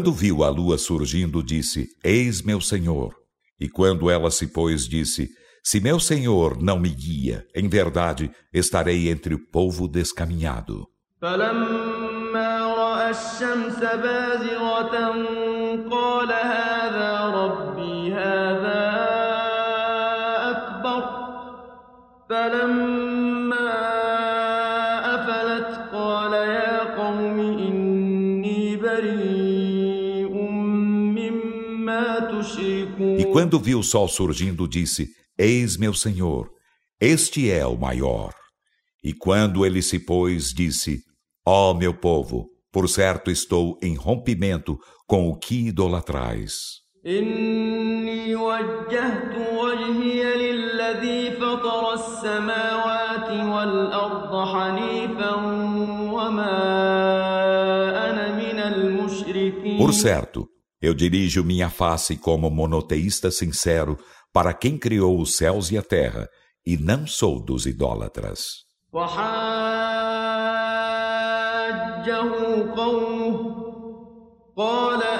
[0.00, 3.14] quando viu a lua surgindo, disse: Eis meu Senhor.
[3.60, 5.28] E quando ela se pôs, disse:
[5.62, 10.86] Se meu Senhor não me guia, em verdade estarei entre o povo descaminhado.
[11.22, 14.94] فلما رأى الشمس بازغة
[15.90, 17.10] قال هذا
[17.40, 18.82] ربي هذا
[20.50, 21.02] أكبر
[22.28, 22.79] فلما
[33.32, 35.08] quando viu o sol surgindo, disse:
[35.38, 36.50] Eis meu Senhor,
[37.00, 38.32] este é o maior.
[39.04, 41.00] E quando ele se pôs, disse:
[41.44, 46.86] Ó meu povo, por certo estou em rompimento com o que idolatrais.
[47.06, 55.34] إني وجهت وجهي للذي فطر السماوات والأرض حنيفا
[56.10, 56.58] وما
[58.10, 60.48] أنا من المشركين Por certo,
[60.80, 63.98] eu dirijo minha face como monoteísta sincero
[64.32, 66.28] para quem criou os céus e a terra,
[66.64, 68.66] e não sou dos idólatras.
[68.92, 69.36] وحاجه
[72.76, 73.66] قومه
[74.56, 75.19] قال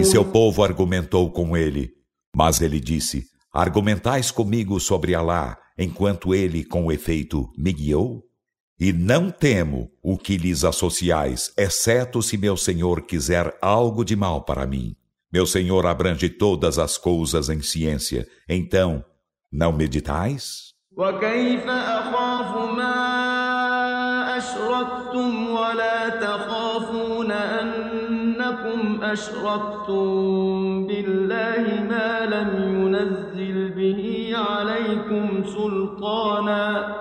[0.00, 1.90] E seu povo argumentou com ele.
[2.34, 8.22] Mas ele disse: Argumentais comigo sobre Alá, enquanto ele, com efeito, me guiou?
[8.80, 14.44] E não temo o que lhes associais, exceto se meu Senhor quiser algo de mal
[14.44, 14.94] para mim.
[15.32, 18.26] Meu Senhor abrange todas as coisas em ciência.
[18.48, 19.04] Então,
[19.52, 20.68] não meditais?
[20.98, 22.21] وكيف أخاف ما
[25.13, 30.07] أشركتم ولا تخافون أنكم أشركتم
[30.87, 36.95] بالله ما لم ينزل به عليكم سلطانا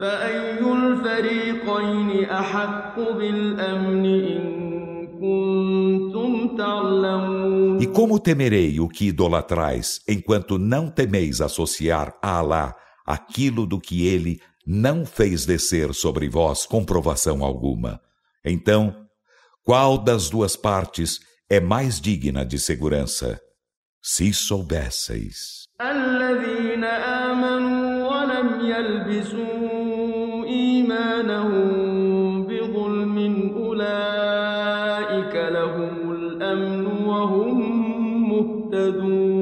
[0.00, 10.90] فأي الفريقين أحق بالأمن إن كنتم تعلمون E como temerei o que idolatrais, enquanto não
[10.90, 12.74] temeis associar a Alá
[13.06, 14.40] aquilo do que ele
[14.72, 18.00] não fez descer sobre vós comprovação alguma.
[18.44, 18.94] Então,
[19.64, 21.18] qual das duas partes
[21.50, 23.40] é mais digna de segurança?
[24.00, 25.64] Se soubesseis.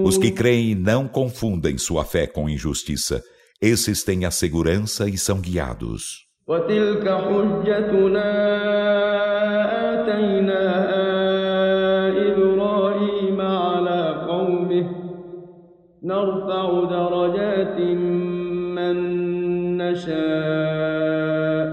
[0.06, 3.22] Os que creem não confundem sua fé com injustiça.
[3.61, 6.23] esses têm a segurança e são guiados.
[6.47, 8.29] وتلك حجتنا
[9.93, 11.07] آتيناها
[12.31, 14.87] إبراهيم على قومه
[16.03, 17.79] نرفع درجات
[18.75, 18.97] من
[19.77, 21.67] نشاء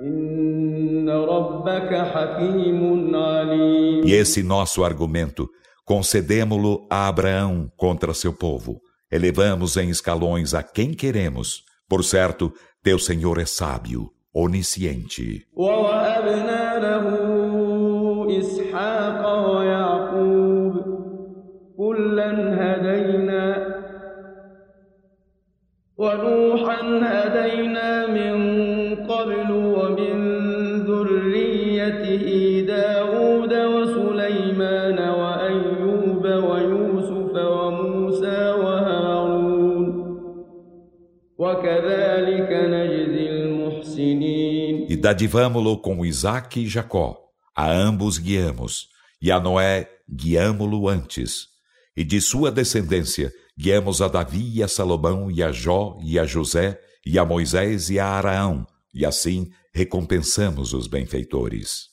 [0.00, 2.80] إن ربك حكيم
[3.16, 5.48] عليم E esse nosso argumento
[5.86, 8.80] concedemo-lo a Abraão contra seu povo.
[9.12, 11.62] Elevamos em escalões a quem queremos.
[11.88, 12.52] Por certo,
[12.82, 15.46] teu Senhor é sábio, onisciente.
[15.54, 17.06] ووهبنا له
[18.38, 20.74] إسحاق ويعقوب
[21.76, 23.44] كلا هدينا
[25.96, 28.36] ونوحا هدينا من
[29.06, 30.31] قبل ومن
[45.03, 47.17] dadivámo-lo com Isaac e Jacó,
[47.53, 48.87] a ambos guiamos,
[49.21, 51.47] e a Noé guiámo-lo antes,
[51.93, 53.29] e de sua descendência
[53.59, 57.89] guiamos a Davi e a Salomão e a Jó e a José e a Moisés
[57.89, 61.89] e a Araão, e assim recompensamos os benfeitores.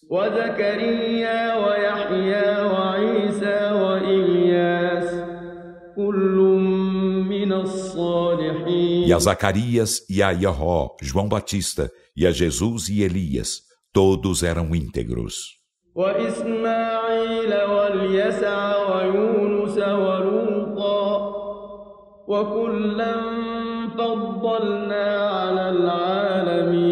[9.10, 14.72] E a Zacarias e a Yahó, João Batista, e a Jesus e Elias, todos eram
[14.72, 15.34] íntegros.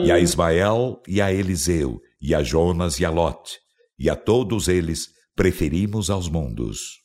[0.05, 3.61] E a Ismael e a Eliseu, e a Jonas e a Lot,
[3.97, 5.07] e a todos eles
[5.37, 6.99] preferimos aos mundos.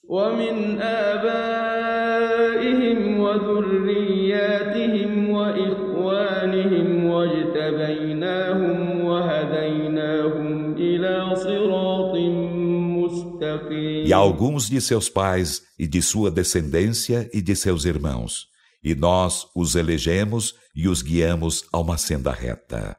[14.05, 18.47] E alguns de seus pais, e de sua descendência, e de seus irmãos.
[18.83, 22.97] E nós os elegemos e os guiamos a uma senda reta.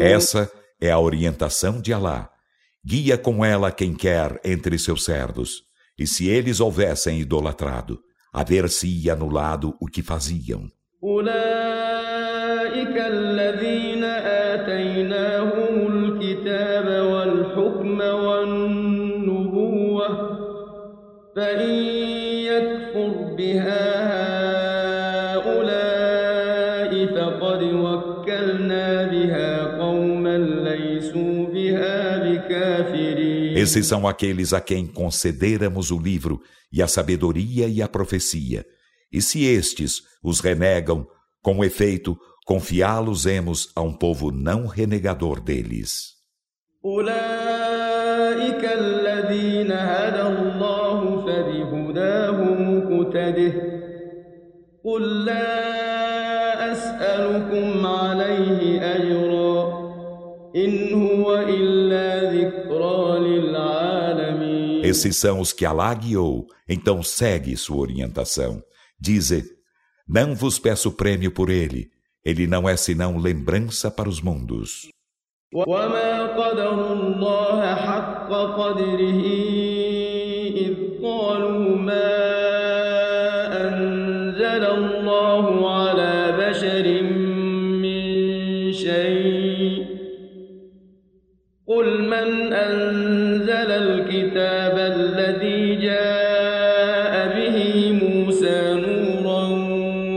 [0.00, 0.50] Essa
[0.80, 2.33] é a orientação de Alá
[2.84, 5.62] guia com ela quem quer entre seus servos.
[5.98, 8.00] E se eles houvessem idolatrado,
[8.32, 10.68] haver-se-ia anulado o que faziam.
[33.63, 36.41] Esses são aqueles a quem concederamos o livro
[36.71, 38.65] e a sabedoria e a profecia.
[39.11, 41.07] E se estes os renegam,
[41.41, 46.17] com efeito, confiá-los-emos a um povo não renegador deles.
[54.83, 59.79] قل لا أسألكم عليه أجرا
[60.55, 62.32] إن هو إلا ذكرى للعالمين
[64.93, 68.61] Esses são os que Alá guiou, então segue sua orientação.
[68.99, 69.43] Dize,
[70.07, 71.91] não vos peço prêmio por ele,
[72.23, 74.89] ele não é senão lembrança para os mundos.
[75.53, 79.23] وما قدر الله حق قدره
[80.55, 80.73] إذ
[81.03, 82.13] قالوا ما
[83.65, 85.45] أنزل الله
[85.75, 87.01] على بشر
[87.81, 88.03] من
[88.73, 89.85] شيء
[91.65, 93.22] قل من أنزل
[93.70, 97.56] الكتاب الذي جاء به
[98.02, 99.42] موسى نورا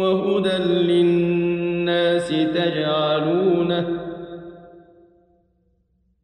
[0.01, 3.85] وهدى للناس تجعلونه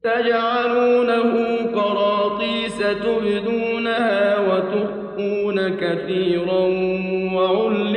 [0.03, 1.33] تجعلونه
[1.75, 6.59] قراطيس تبدونها وتخفون كثيرا
[7.35, 7.92] وعلمتم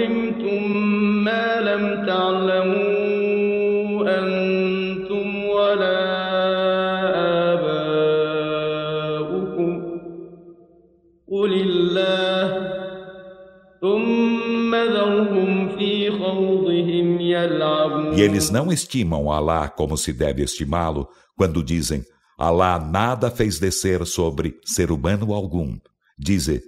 [18.16, 21.06] E eles não estimam Alá como se deve estimá-lo
[21.36, 22.02] quando dizem
[22.38, 25.76] Alá nada fez descer sobre ser humano algum.
[26.18, 26.62] Dize,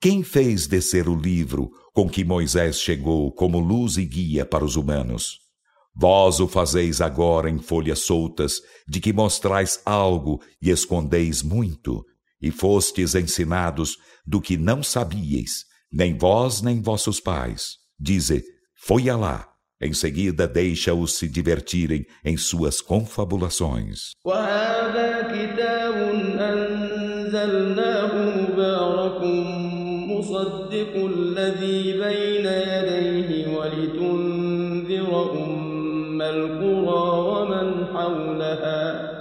[0.00, 4.74] quem fez descer o livro com que Moisés chegou como luz e guia para os
[4.74, 5.38] humanos?
[5.94, 12.04] Vós o fazeis agora em folhas soltas, de que mostrais algo e escondeis muito,
[12.42, 13.96] e fostes ensinados
[14.26, 17.76] do que não sabíeis, nem vós nem vossos pais.
[18.00, 18.42] Dize,
[18.84, 19.47] foi Alá.
[19.81, 24.13] Em seguida, deixa-os se divertirem em suas confabulações.
[30.23, 39.13] مصدق الذي بين يديه ولتنذر أم القرى ومن حولها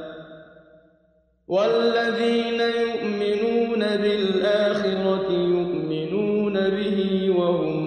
[1.49, 7.86] والذين يؤمنون بالآخرة يؤمنون به وهم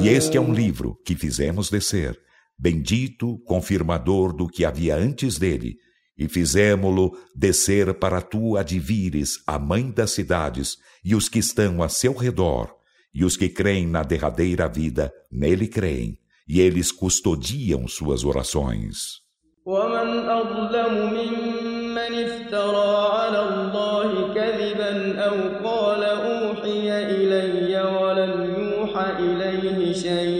[0.00, 2.18] E este é um livro que fizemos descer,
[2.58, 5.76] bendito, confirmador do que havia antes dele,
[6.16, 11.88] e fizemo-lo descer para tu advires a mãe das cidades e os que estão a
[11.88, 12.72] seu redor,
[13.12, 16.18] e os que creem na derradeira vida, nele creem,
[16.48, 19.24] e eles custodiam suas orações.
[19.66, 26.02] ومن أظلم ممن افترى على الله كذبا أو قال
[29.88, 30.37] شيء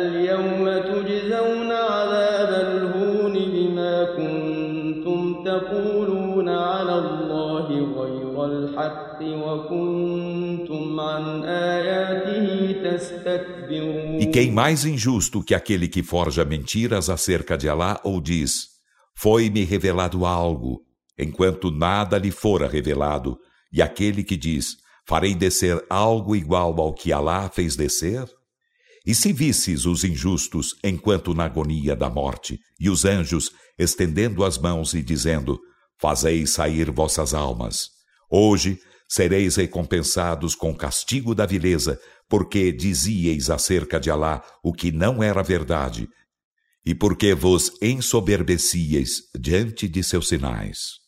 [0.00, 14.20] اليوم تجزون عذاب الهون بما كنتم تقولون على الله غير الحق وكنتم عن آياته تستكبرون
[14.20, 18.76] E quem mais injusto que aquele que forja mentiras acerca de Alá ou diz
[19.14, 20.82] Foi-me revelado algo,
[21.16, 23.38] enquanto nada lhe fora revelado,
[23.72, 24.76] e aquele que diz
[25.08, 28.24] Farei descer algo igual ao que Alá fez descer?
[29.05, 34.57] E se visses os injustos enquanto na agonia da morte, e os anjos estendendo as
[34.57, 35.59] mãos e dizendo:
[35.99, 37.89] Fazei sair vossas almas.
[38.29, 38.79] Hoje
[39.11, 41.99] sereis recompensados com castigo da vileza,
[42.29, 46.07] porque dizieis acerca de Alá o que não era verdade,
[46.85, 51.01] e porque vos ensoberbecieis diante de seus sinais.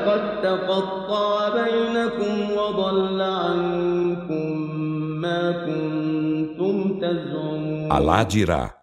[0.00, 4.76] لقد تقطع بينكم وضل عنكم
[5.20, 8.74] ما كنتم تزعمون Alá dirá: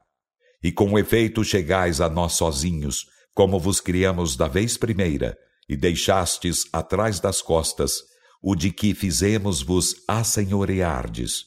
[0.63, 5.35] E com efeito chegais a nós sozinhos, como vos criamos da vez primeira,
[5.67, 7.93] e deixastes atrás das costas
[8.41, 11.45] o de que fizemos-vos assenhoreardes.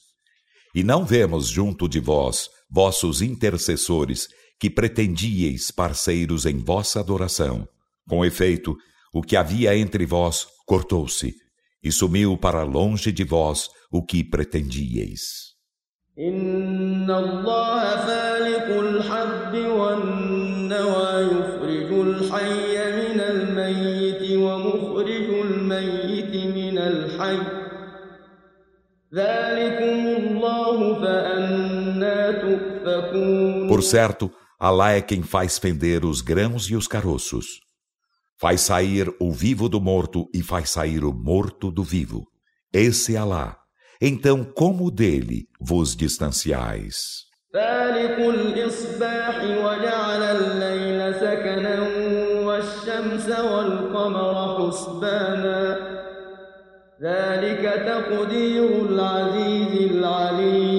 [0.75, 4.27] E não vemos junto de vós vossos intercessores
[4.59, 7.67] que pretendieis parceiros em vossa adoração.
[8.09, 8.75] Com efeito,
[9.12, 11.34] o que havia entre vós cortou-se,
[11.82, 15.52] e sumiu para longe de vós o que pretendieis.
[33.68, 34.30] Por certo,
[34.62, 37.58] Alá é quem faz fender os grãos e os caroços.
[38.42, 42.26] Faz sair o vivo do morto e faz sair o morto do vivo.
[42.72, 43.56] Esse é Alá.
[44.00, 47.26] Então, como dele vos distanciais?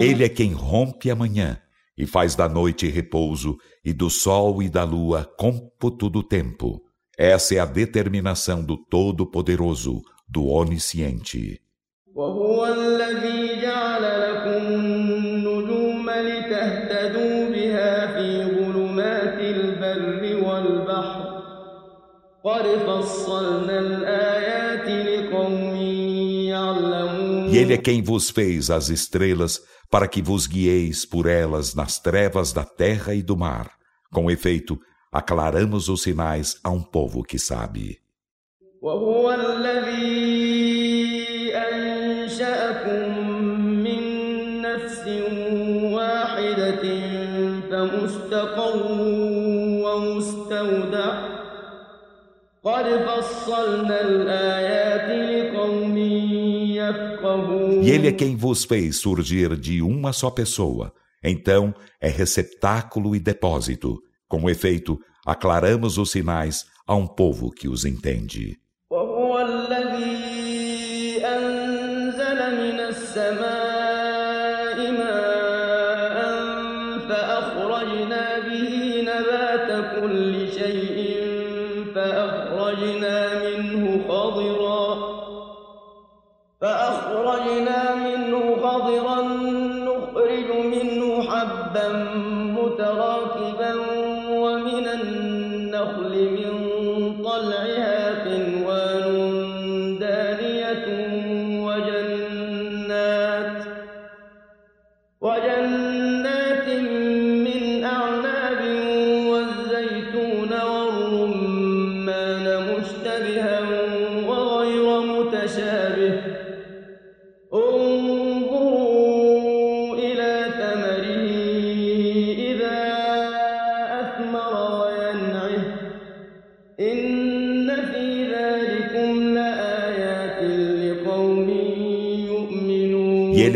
[0.02, 1.58] Ele é quem rompe a manhã
[1.98, 3.56] e faz da noite repouso
[3.86, 6.82] e do sol e da lua cômputo do tempo.
[7.18, 11.62] Essa é a determinação do Todo-Poderoso, do Onisciente.
[27.52, 32.00] E Ele é quem vos fez as estrelas para que vos guieis por elas nas
[32.00, 33.72] trevas da terra e do mar.
[34.12, 34.80] Com efeito,
[35.14, 38.00] aclaramos os sinais a um povo que sabe.
[57.82, 60.92] E ele é quem vos fez surgir de uma só pessoa
[61.24, 64.02] Então é receptáculo e depósito.
[64.28, 68.58] Com efeito, aclaramos os sinais a um povo que os entende.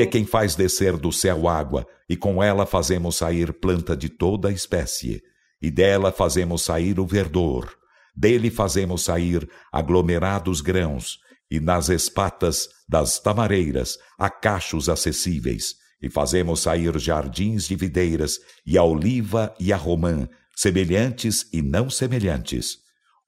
[0.08, 5.22] Quem faz descer do céu água, e com ela fazemos sair planta de toda espécie,
[5.62, 7.72] e dela fazemos sair o verdor.
[8.16, 16.62] Dele fazemos sair aglomerados grãos, e nas espatas das tamareiras há cachos acessíveis, e fazemos
[16.62, 22.78] sair jardins de videiras, e a oliva e a romã, semelhantes e não semelhantes.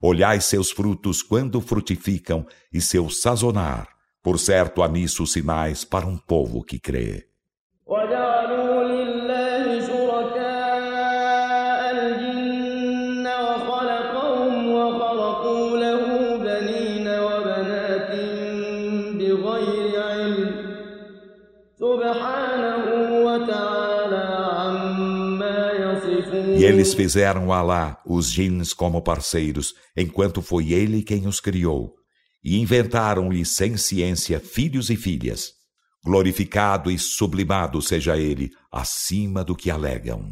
[0.02, 3.99] Olhai seus frutos quando frutificam, e seu sazonar
[4.30, 7.26] por certo, há nisso sinais para um povo que crê.
[26.56, 31.99] E eles fizeram Alá, os jins, como parceiros, enquanto foi ele quem os criou
[32.44, 35.52] e inventaram-lhe sem ciência filhos e filhas.
[36.04, 40.32] Glorificado e sublimado seja ele acima do que alegam.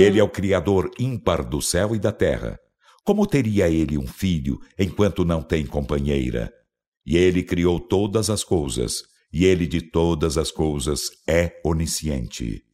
[0.00, 2.58] E ele é o Criador ímpar do céu e da terra.
[3.04, 6.52] Como teria ele um filho enquanto não tem companheira?
[7.06, 12.64] E ele criou todas as coisas, e ele de todas as coisas é onisciente.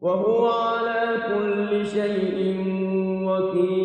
[0.00, 2.59] وهو على كل شيء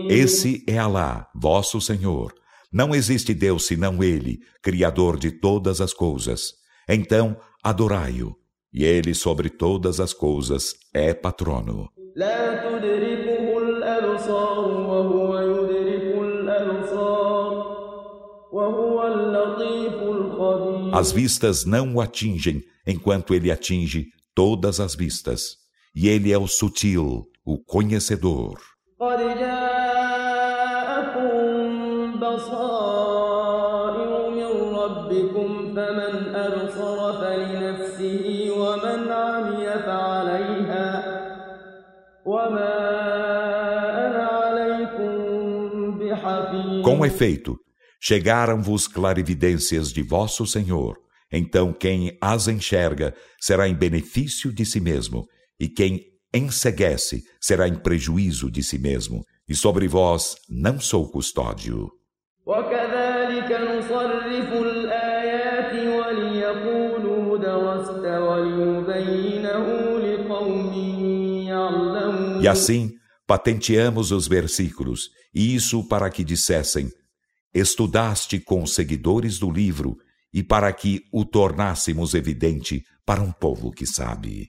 [0.08, 2.34] esse é Alá, vosso Senhor.
[2.72, 6.54] Não existe Deus senão Ele, Criador de todas as coisas.
[6.88, 8.36] Então, adorai-o.
[8.72, 11.88] E Ele sobre todas as coisas é patrono.
[20.92, 25.56] As vistas não o atingem, enquanto ele atinge todas as vistas.
[25.94, 28.58] E ele é o sutil, o conhecedor.
[32.25, 40.87] بصائر من ربكم فمن أبصر فلنفسه ومن عمي فعليها
[42.25, 42.77] وما
[44.07, 45.11] أنا عليكم
[45.99, 47.57] بحفيظ Com efeito,
[47.99, 50.97] chegaram-vos clarividências de vosso Senhor.
[51.31, 55.25] Então quem as enxerga será em benefício de si mesmo,
[55.59, 56.01] e quem
[56.33, 61.94] enseguece será em prejuízo de si mesmo, e sobre vós não sou custódio.
[72.46, 72.92] E assim
[73.26, 76.88] patenteamos os versículos, e isso para que dissessem:
[77.52, 79.96] Estudaste com os seguidores do livro,
[80.32, 84.48] e para que o tornássemos evidente para um povo que sabe.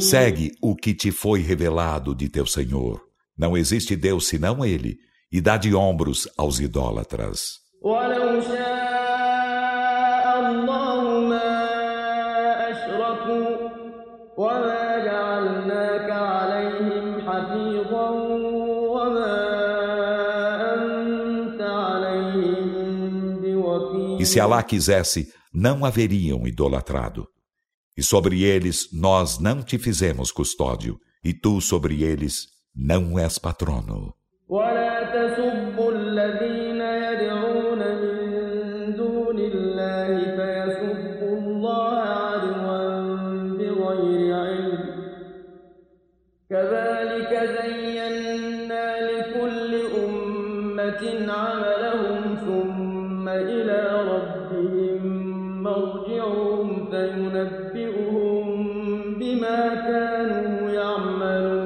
[0.00, 3.00] Segue o que te foi revelado de teu Senhor.
[3.38, 4.98] Não existe Deus senão Ele,
[5.34, 7.58] e dá de ombros aos idólatras.
[24.20, 27.26] E se Alá quisesse, não haveriam idolatrado.
[27.96, 34.14] E sobre eles nós não te fizemos custódio, e tu sobre eles não és patrono.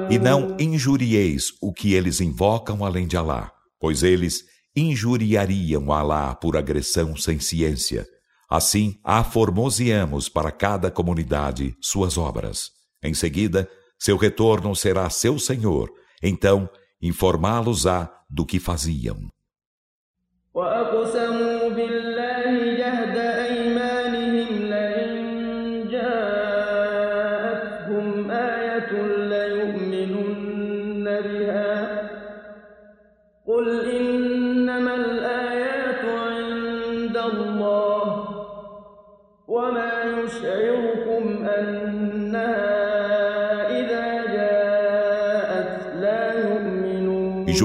[0.09, 4.43] E não injurieis o que eles invocam além de Alá, pois eles
[4.75, 8.07] injuriariam Alá por agressão sem ciência.
[8.49, 12.71] Assim, aformoseamos para cada comunidade suas obras.
[13.03, 15.91] Em seguida, seu retorno será seu Senhor,
[16.23, 16.67] então
[16.99, 19.29] informá-los-á do que faziam.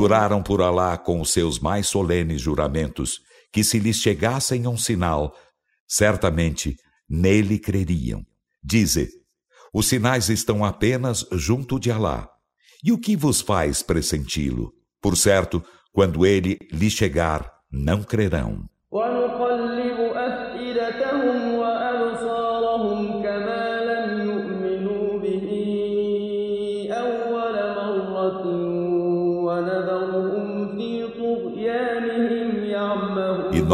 [0.04, 5.34] Juraram por Alá com os seus mais solenes juramentos que se lhes chegassem um sinal,
[5.88, 6.76] certamente
[7.08, 8.22] nele creriam.
[8.62, 9.08] Dize:
[9.72, 12.28] os sinais estão apenas junto de Alá.
[12.84, 14.74] E o que vos faz pressenti-lo?
[15.00, 18.68] Por certo, quando ele lhe chegar, não crerão.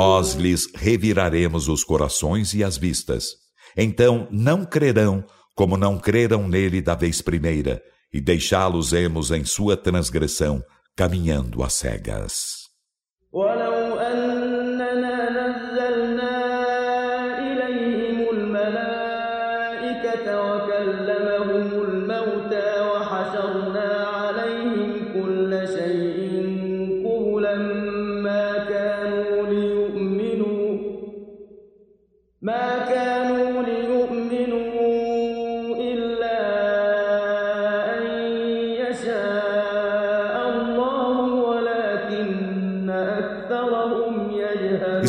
[0.00, 3.34] Nós lhes reviraremos os corações e as vistas.
[3.76, 5.22] Então não crerão
[5.54, 10.64] como não creram nele da vez primeira, e deixá-los-emos em sua transgressão,
[10.96, 12.60] caminhando às cegas.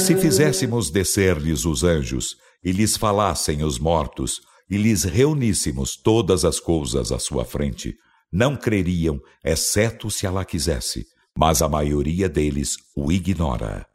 [0.02, 6.60] Se fizéssemos descer-lhes os anjos, e lhes falassem os mortos, e lhes reuníssemos todas as
[6.60, 7.96] coisas à sua frente,
[8.32, 11.06] não creriam, exceto se ela quisesse,
[11.38, 13.91] mas a maioria deles o ignora.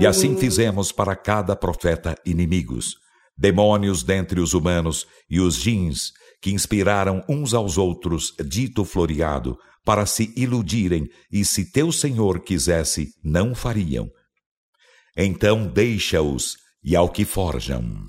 [0.00, 2.96] E assim fizemos para cada profeta inimigos,
[3.36, 10.06] demônios dentre os humanos e os jins, que inspiraram uns aos outros dito floreado, para
[10.06, 14.08] se iludirem, e se teu Senhor quisesse, não fariam.
[15.14, 18.08] Então deixa-os, e ao que forjam.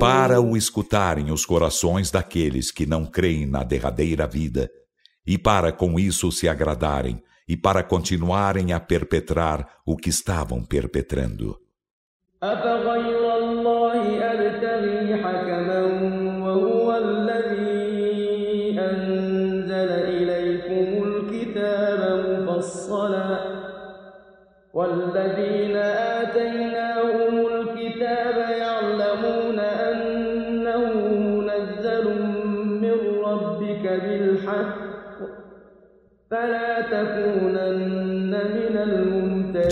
[0.00, 4.70] Para o escutarem os corações daqueles que não creem na derradeira vida,
[5.26, 11.60] e para com isso se agradarem, e para continuarem a perpetrar o que estavam perpetrando.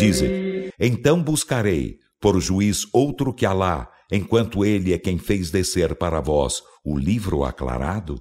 [0.07, 6.21] Dizem, então buscarei por juiz outro que Alá, enquanto ele é quem fez descer para
[6.21, 8.17] vós o livro aclarado?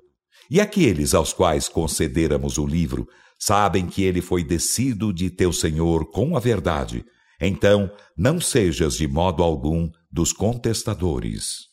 [0.50, 3.06] E aqueles aos quais concederamos o livro
[3.38, 7.04] sabem que ele foi descido de teu Senhor com a verdade.
[7.40, 11.72] Então, não sejas de modo algum dos contestadores.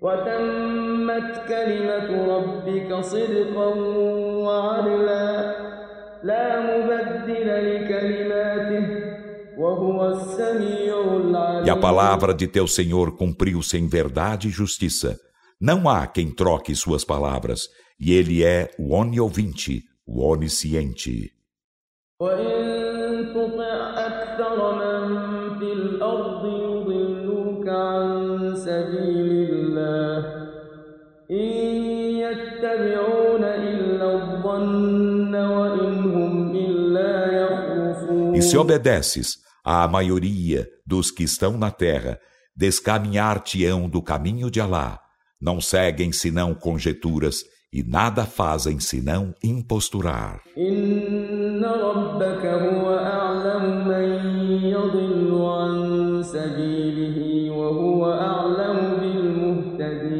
[0.00, 1.48] وتمت
[11.65, 15.17] e a palavra de teu Senhor cumpriu-se em verdade e justiça.
[15.61, 17.67] Não há quem troque suas palavras,
[17.99, 21.31] e ele é o oniovinte, o onisciente.
[38.35, 42.19] E se obedeces à maioria dos que estão na terra,
[42.55, 44.99] descaminhar-te-ão do caminho de Alá.
[45.39, 50.41] Não seguem senão conjecturas e nada fazem senão imposturar.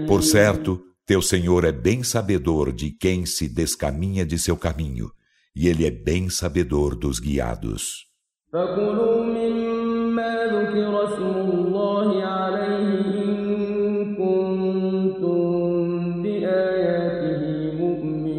[0.08, 5.12] Por certo, teu Senhor é bem sabedor de quem se descaminha de seu caminho,
[5.56, 8.08] e ele é bem sabedor dos guiados.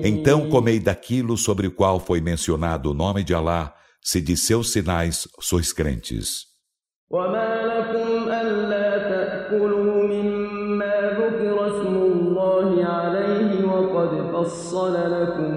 [0.03, 4.71] Então comei daquilo sobre o qual foi mencionado o nome de Alá, se de seus
[4.71, 6.47] sinais sois crentes.
[14.39, 15.52] فصل لكم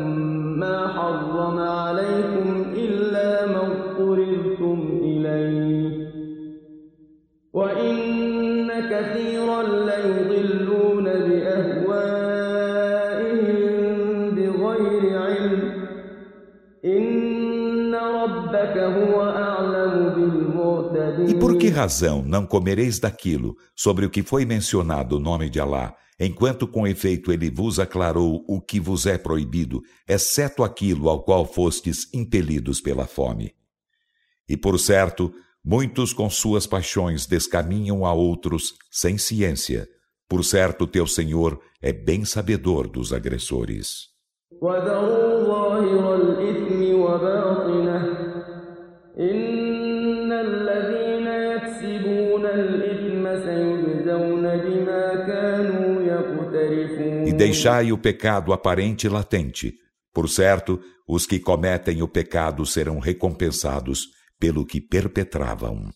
[21.28, 25.59] E por que razão não comereis daquilo sobre o que foi mencionado o nome de
[25.59, 31.24] Allah enquanto com efeito ele vos aclarou o que vos é proibido, exceto aquilo ao
[31.24, 33.53] qual fostes impelidos pela fome.
[34.49, 39.88] E por certo, muitos com suas paixões descaminham a outros sem ciência.
[40.28, 44.07] Por certo, teu Senhor é bem sabedor dos agressores.
[57.25, 59.75] E deixai o pecado aparente e latente.
[60.13, 64.07] Por certo, os que cometem o pecado serão recompensados
[64.39, 65.89] pelo que perpetravam.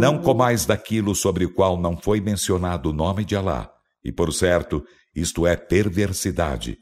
[0.00, 3.70] Não comais daquilo sobre o qual não foi mencionado o nome de Alá.
[4.02, 4.82] E por certo,
[5.14, 6.78] isto é perversidade.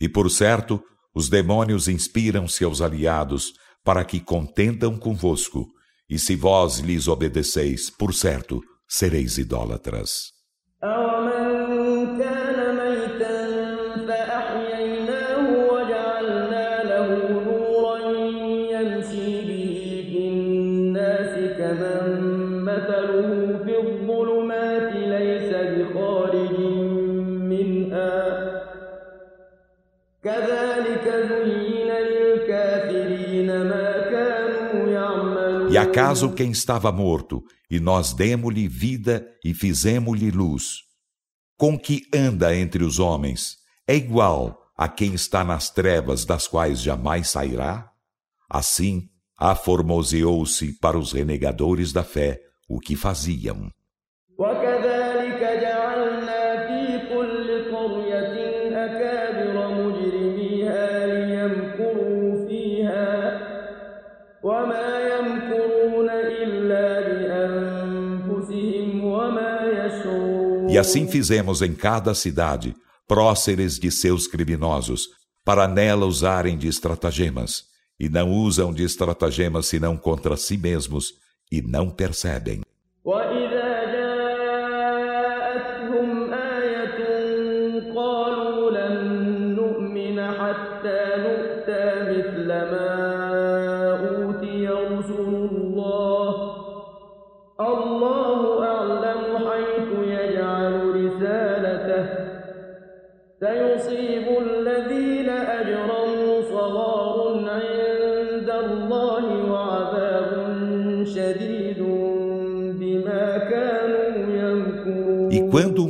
[0.00, 0.82] E por certo,
[1.14, 3.52] os demônios inspiram seus aliados
[3.84, 5.66] para que contendam convosco.
[6.08, 10.32] E se vós lhes obedeceis, por certo, sereis idólatras.
[35.70, 40.80] E acaso quem estava morto, e nós demos-lhe vida e fizemos-lhe luz,
[41.56, 46.82] com que anda entre os homens, é igual a quem está nas trevas das quais
[46.82, 47.90] jamais sairá?
[48.50, 49.08] Assim,
[49.38, 53.70] aformoseou-se para os renegadores da fé o que faziam.
[70.72, 72.74] E assim fizemos em cada cidade
[73.06, 75.06] próceres de seus criminosos,
[75.44, 77.64] para nela usarem de estratagemas,
[78.00, 81.12] e não usam de estratagemas senão contra si mesmos,
[81.50, 82.62] e não percebem.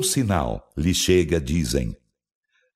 [0.03, 1.97] Sinal lhe chega, dizem: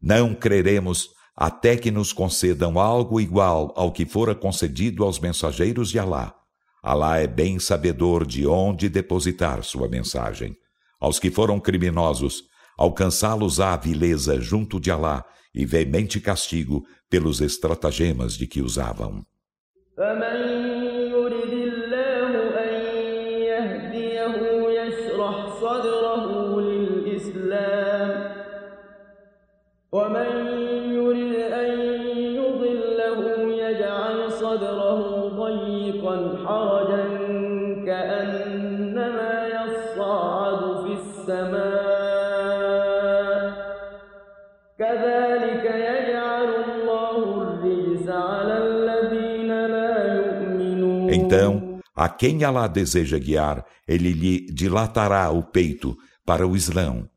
[0.01, 5.99] Não creremos até que nos concedam algo igual ao que fora concedido aos mensageiros de
[5.99, 6.35] Alá.
[6.83, 10.57] Alá é bem sabedor de onde depositar sua mensagem.
[10.99, 12.45] Aos que foram criminosos,
[12.79, 15.25] alcançá-los a vileza junto de Alá
[15.55, 19.25] e veemente castigo pelos estratagemas de que usavam.
[51.11, 57.09] Então, a quem Alá deseja guiar, ele lhe dilatará o peito para o Islão.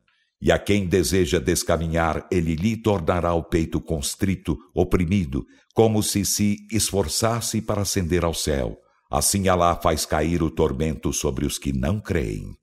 [0.42, 5.44] E a quem deseja descaminhar, ele lhe tornará o peito constrito, oprimido,
[5.74, 8.78] como se se esforçasse para ascender ao céu.
[9.10, 12.56] Assim Alá faz cair o tormento sobre os que não creem.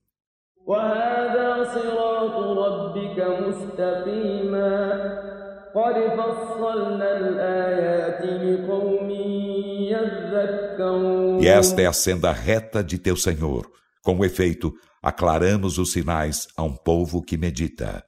[11.40, 13.70] E esta é a senda reta de teu Senhor.
[14.04, 18.04] Com efeito, aclaramos os sinais a um povo que medita.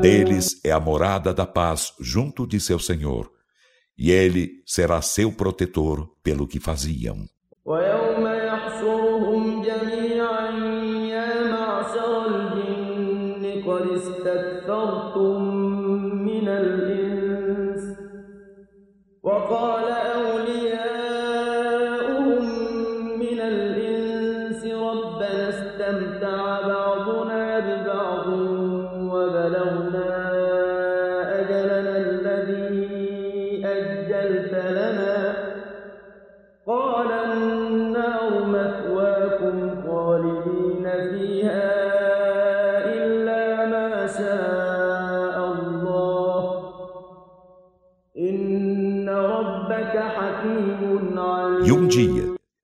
[0.00, 3.30] Deles é a morada da paz junto de seu Senhor,
[3.98, 7.26] e ele será seu protetor pelo que faziam.
[7.66, 7.70] E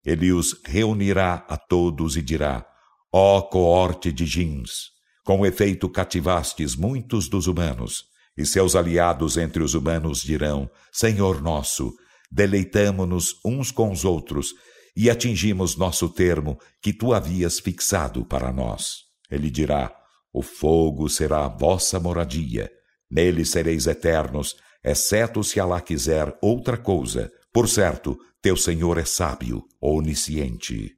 [0.07, 2.65] ele os reunirá a todos e dirá:
[3.13, 4.91] Ó coorte de Jins,
[5.25, 8.05] com efeito cativastes muitos dos humanos,
[8.39, 11.93] e seus aliados entre os humanos dirão: Senhor nosso,
[12.31, 14.55] deleitamo-nos uns com os outros
[14.97, 18.99] e atingimos nosso termo que tu havias fixado para nós.
[19.29, 19.93] Ele dirá:
[20.33, 22.71] O fogo será a vossa moradia,
[23.11, 24.55] nele sereis eternos,
[24.85, 27.29] exceto se Alá quiser outra coisa.
[27.53, 28.17] Por certo,
[28.47, 30.97] teu Senhor é sábio, onisciente.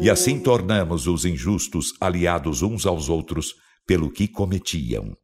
[0.00, 5.16] E assim tornamos os injustos aliados uns aos outros pelo que cometiam.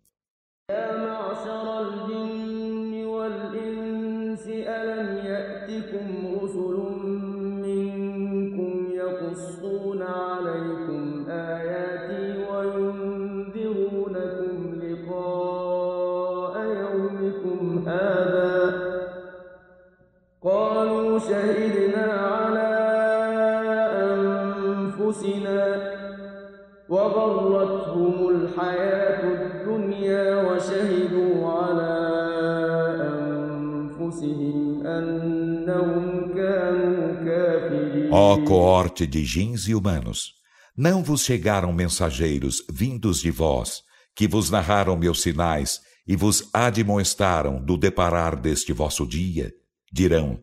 [38.17, 40.35] Ó coorte de jins e humanos,
[40.77, 43.83] não vos chegaram mensageiros vindos de vós,
[44.15, 49.53] que vos narraram meus sinais e vos admoestaram do deparar deste vosso dia?
[49.93, 50.39] Dirão,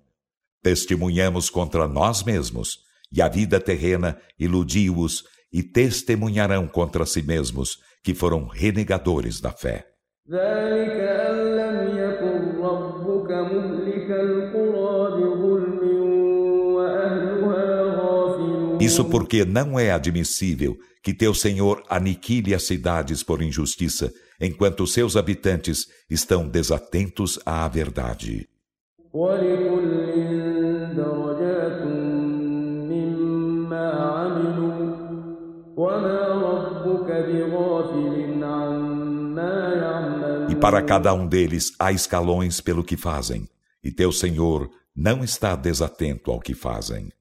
[0.61, 2.80] testemunhamos contra nós mesmos,
[3.10, 9.88] e a vida terrena iludiu-os e testemunharão contra si mesmos que foram renegadores da fé.
[18.81, 25.15] Isso porque não é admissível que teu Senhor aniquile as cidades por injustiça, enquanto seus
[25.15, 28.49] habitantes estão desatentos à verdade.
[40.49, 43.47] E para cada um deles há escalões pelo que fazem,
[43.83, 47.11] e teu Senhor não está desatento ao que fazem.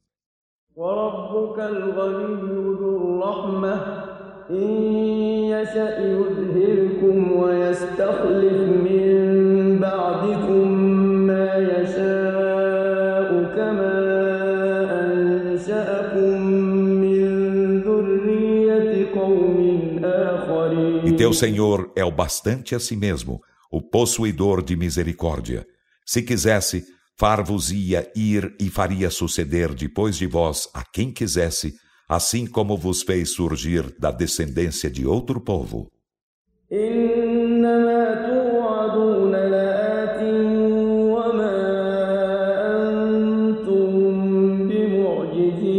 [21.04, 25.66] E teu Senhor é o bastante a si mesmo, o possuidor de misericórdia.
[26.06, 26.84] Se quisesse,
[27.20, 31.74] far-vos-ia ir e faria suceder depois de vós a quem quisesse,
[32.08, 35.92] assim como vos fez surgir da descendência de outro povo.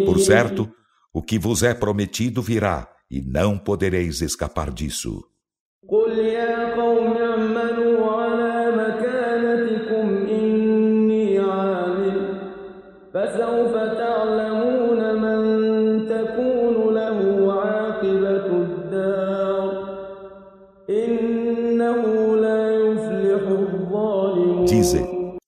[0.05, 0.71] Por certo,
[1.11, 5.23] o que vos é prometido virá, e não podereis escapar disso.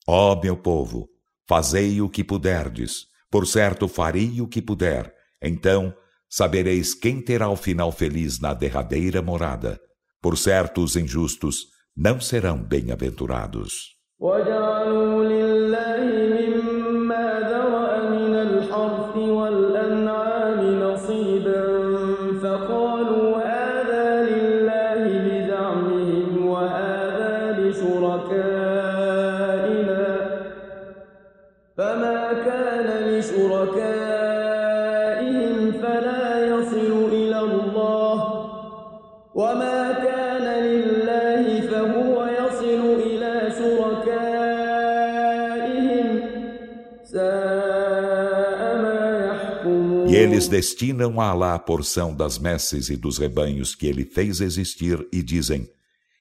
[0.07, 1.09] Ó meu povo,
[1.47, 5.93] fazei o que puderdes, por certo farei o que puder, então
[6.29, 9.79] sabereis quem terá o final feliz na derradeira morada.
[10.21, 13.95] Por certo, os injustos não serão bem-aventurados.
[50.43, 55.07] Eles destinam a Alá a porção das messes e dos rebanhos que ele fez existir
[55.11, 55.69] e dizem: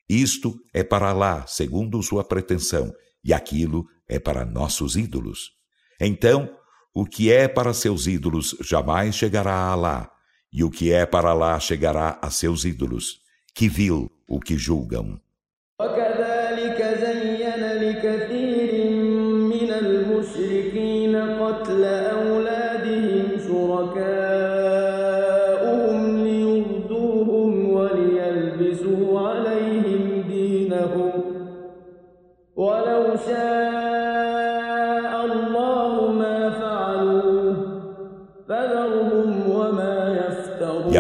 [0.09, 2.93] Isto é para Alá, segundo sua pretensão,
[3.25, 5.51] e aquilo é para nossos ídolos.
[6.01, 6.49] Então,
[6.95, 10.11] o que é para seus ídolos jamais chegará a Alá,
[10.53, 13.19] e o que é para Alá chegará a seus ídolos.
[13.55, 15.21] Que vil o que julgam.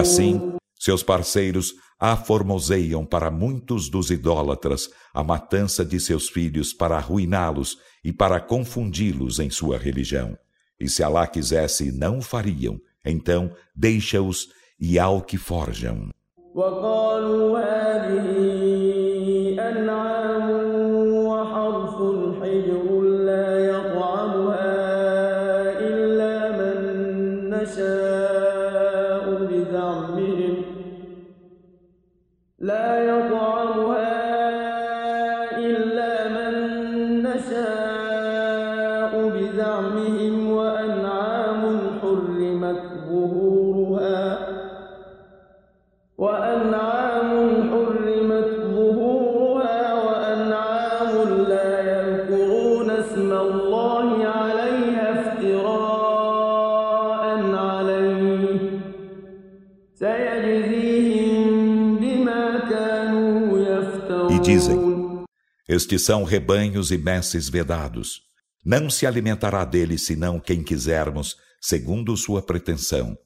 [0.03, 7.79] Assim, seus parceiros aformoseiam para muitos dos idólatras a matança de seus filhos para arruiná-los
[8.05, 10.37] e para confundi-los em sua religião.
[10.81, 12.81] E se Alá quisesse, não o fariam.
[13.07, 14.49] Então, deixa-os
[14.81, 16.09] e ao que forjam.
[65.73, 68.21] Estes são rebanhos e messes vedados.
[68.63, 73.17] Não se alimentará deles senão quem quisermos, segundo sua pretensão.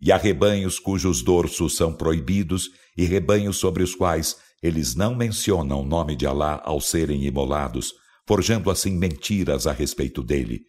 [0.00, 5.80] E há rebanhos cujos dorsos são proibidos e rebanhos sobre os quais eles não mencionam
[5.80, 7.92] o nome de Alá ao serem imolados,
[8.24, 10.60] forjando assim mentiras a respeito dele.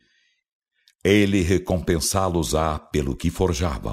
[1.03, 3.91] Ele recompensá-los-á pelo que forjavam.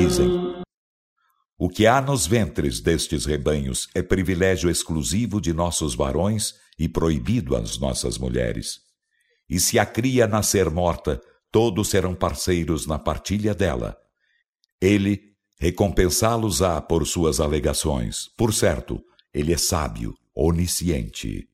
[0.00, 0.62] dizem:
[1.58, 7.54] O que há nos ventres destes rebanhos é privilégio exclusivo de nossos varões e proibido
[7.56, 8.80] às nossas mulheres.
[9.48, 11.20] E se a cria nascer morta,
[11.52, 13.96] todos serão parceiros na partilha dela.
[14.80, 15.20] Ele
[15.58, 18.28] recompensá-los-á por suas alegações.
[18.36, 19.00] Por certo,
[19.32, 21.48] ele é sábio, onisciente.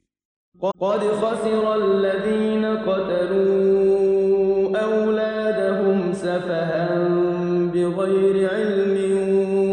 [0.81, 3.76] قد خسر الذين قتلوا
[7.97, 8.97] بغير علم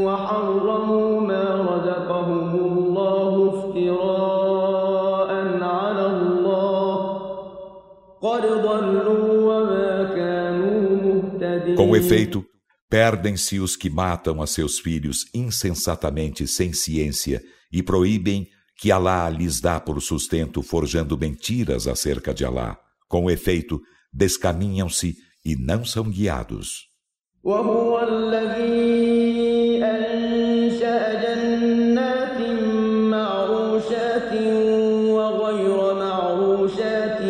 [0.04, 5.32] وحرموا ما رزقهم الله افتراء
[5.64, 6.96] على الله
[8.22, 12.46] قد ضلوا وما كانوا مهتدين Com efeito,
[12.90, 17.42] perdem-se os que matam a seus filhos insensatamente sem ciência
[17.72, 18.48] e proíbem
[18.80, 22.78] que Alá lhes dá por sustento forjando mentiras acerca de Alá.
[23.08, 23.82] Com efeito,
[24.14, 25.16] descaminham-se
[25.46, 26.90] e não são guiados.
[27.45, 32.41] وهو الذي أنشأ جنات
[33.13, 34.33] معروشات
[35.09, 37.21] وغير معروشات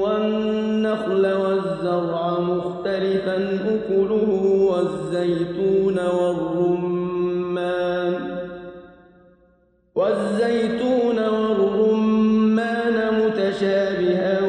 [0.00, 3.36] والنخل والزرع مختلفا
[3.74, 4.28] أكله
[4.70, 7.32] والزيتون والرمان.
[9.94, 14.41] والزيتون والرمان متشابها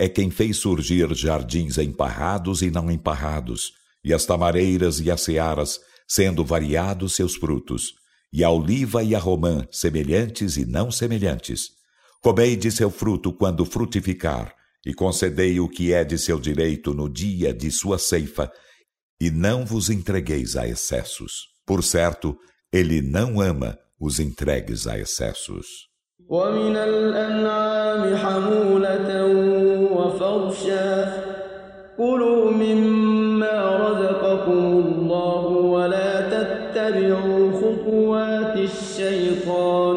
[0.00, 3.72] é quem fez surgir jardins emparrados e não emparrados,
[4.04, 7.94] e as tamareiras e as searas, sendo variados seus frutos,
[8.32, 11.70] e a oliva e a romã, semelhantes e não semelhantes.
[12.22, 17.08] Comei de seu fruto quando frutificar, e concedei o que é de seu direito no
[17.08, 18.50] dia de sua ceifa,
[19.20, 21.48] e não vos entregueis a excessos.
[21.66, 22.36] Por certo,
[22.72, 25.66] ele não ama os entregues a excessos.
[26.28, 29.08] ومن الأنعام حمولة
[29.90, 31.22] وفرشا
[31.96, 39.96] كلوا مما رزقكم الله ولا تتبعوا خطوات الشيطان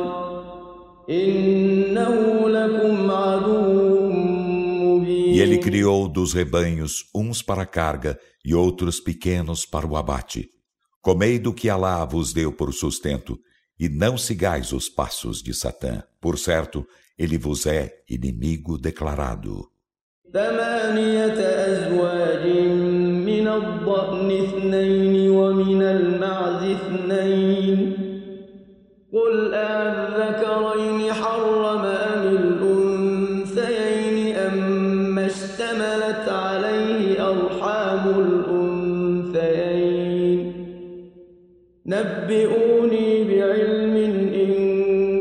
[1.10, 4.10] إنه لكم عدو
[5.32, 10.50] E ele criou dos rebanhos uns para a carga e outros pequenos para o abate.
[11.02, 13.40] Comei do que Alá vos deu por sustento,
[13.80, 16.04] e não sigais os passos de Satã.
[16.20, 16.86] Por certo,
[17.18, 19.70] ele vos é inimigo declarado.
[20.35, 21.39] ثمانية
[21.70, 22.44] أزواج
[23.31, 27.78] من الضأن اثنين ومن المعز اثنين.
[29.12, 39.74] قل أذكرين حرم أم الأنثيين أما اشتملت عليه أرحام الأنثيين.
[41.86, 43.97] نبئوني بعلم
[44.35, 44.52] إن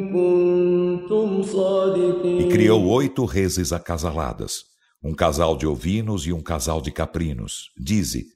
[0.10, 2.42] كنتم صادقين.
[2.42, 4.73] E criou oito reses acasaladas.
[5.03, 7.71] um casal de ovinos e um casal de caprinos.
[7.79, 8.27] Dize: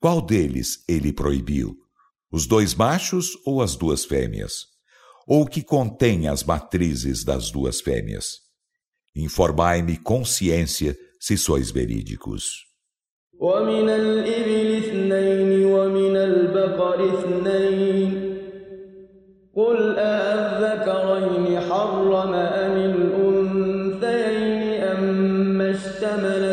[0.00, 1.76] qual deles ele proibiu?
[2.30, 4.66] Os dois machos ou as duas fêmeas?
[5.26, 8.40] Ou o que contém as matrizes das duas fêmeas?
[9.14, 12.66] Informai-me com ciência se sois verídicos.
[13.38, 18.38] ومن الإبل اثنين ومن البقر اثنين
[19.54, 22.76] قل أذكرين حرم أم
[26.07, 26.46] احتمل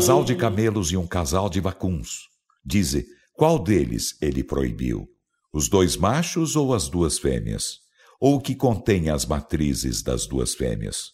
[0.00, 2.20] casal de camelos e um casal de vacuns.
[2.64, 3.04] Dize,
[3.34, 5.06] qual deles ele proibiu?
[5.52, 7.80] Os dois machos ou as duas fêmeas?
[8.18, 11.10] Ou o que contém as matrizes das duas fêmeas?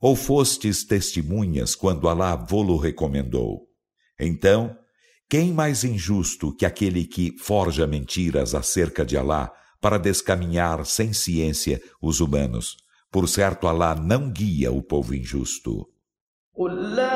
[0.00, 3.68] Ou fostes testemunhas quando Alá vô-lo recomendou?
[4.18, 4.76] Então,
[5.30, 11.80] quem mais injusto que aquele que forja mentiras acerca de Alá para descaminhar sem ciência
[12.02, 12.76] os humanos?
[13.08, 15.88] Por certo, Alá não guia o povo injusto.
[16.52, 17.15] Olá.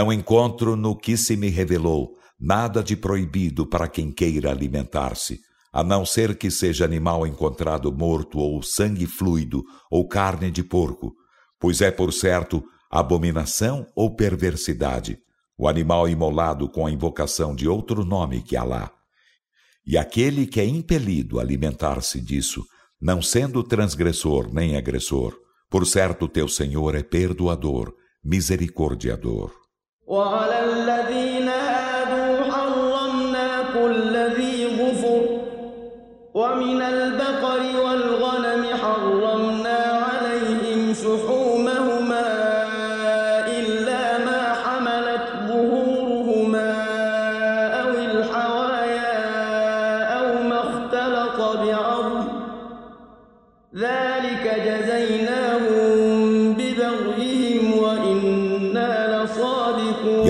[0.00, 5.84] Não encontro no que se me revelou nada de proibido para quem queira alimentar-se, a
[5.84, 11.12] não ser que seja animal encontrado morto ou sangue fluido ou carne de porco,
[11.60, 15.18] pois é por certo abominação ou perversidade,
[15.58, 18.90] o animal imolado com a invocação de outro nome que Alá.
[19.86, 22.64] E aquele que é impelido a alimentar-se disso,
[22.98, 25.36] não sendo transgressor nem agressor,
[25.68, 27.92] por certo teu Senhor é perdoador,
[28.24, 29.59] misericordiador.
[30.10, 31.39] وعلى الذين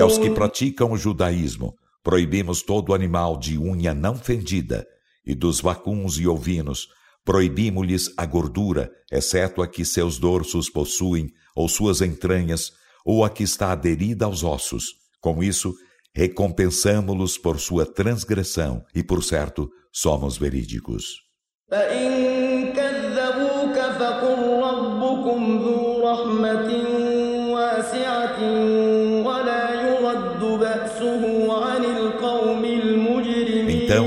[0.00, 4.86] aos que praticam o judaísmo, proibimos todo animal de unha não fendida,
[5.24, 6.88] e dos vacuns e ovinos,
[7.24, 12.72] proibimos-lhes a gordura, exceto a que seus dorsos possuem, ou suas entranhas,
[13.04, 14.84] ou a que está aderida aos ossos.
[15.20, 15.74] Com isso,
[16.14, 21.26] recompensamo-los por sua transgressão, e por certo, somos verídicos.
[21.70, 26.70] فإن كذبوك فقل ربكم ذو رحمة
[27.50, 28.38] واسعة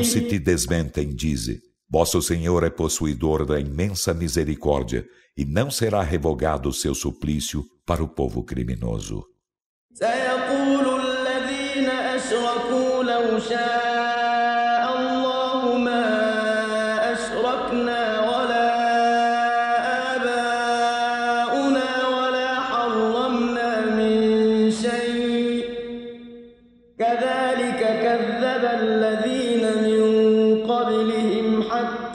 [0.05, 5.07] se te desmentem, dize: Vosso Senhor é possuidor da imensa misericórdia,
[5.37, 9.25] e não será revogado o seu suplício para o povo criminoso.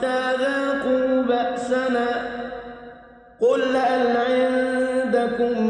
[0.00, 2.08] حتى ذاقوا بأسنا.
[3.40, 5.66] قل هل عندكم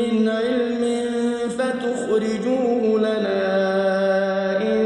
[0.00, 0.82] من علم
[1.48, 3.42] فتخرجوه لنا
[4.62, 4.80] إن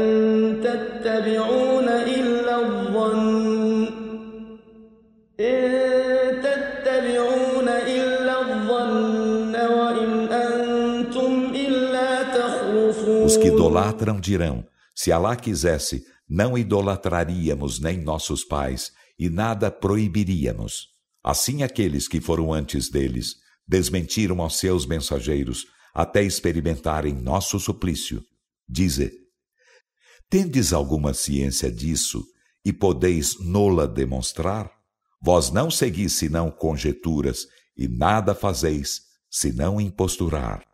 [0.63, 3.87] تتبعون إلا الظن.
[5.39, 5.61] إن
[6.41, 11.77] تتبعون إلا الظن وإن أنتم إلا
[13.25, 14.63] Os que idolatram dirão,
[14.95, 20.89] se Alá quisesse, não idolatraríamos nem nossos pais e nada proibiríamos.
[21.23, 23.35] Assim, aqueles que foram antes deles
[23.67, 28.23] desmentiram aos seus mensageiros até experimentarem nosso suplício.
[28.67, 29.11] Dize:
[30.29, 32.23] Tendes alguma ciência disso
[32.63, 34.71] e podeis nola demonstrar?
[35.21, 40.66] Vós não seguis senão conjeturas e nada fazeis senão imposturar.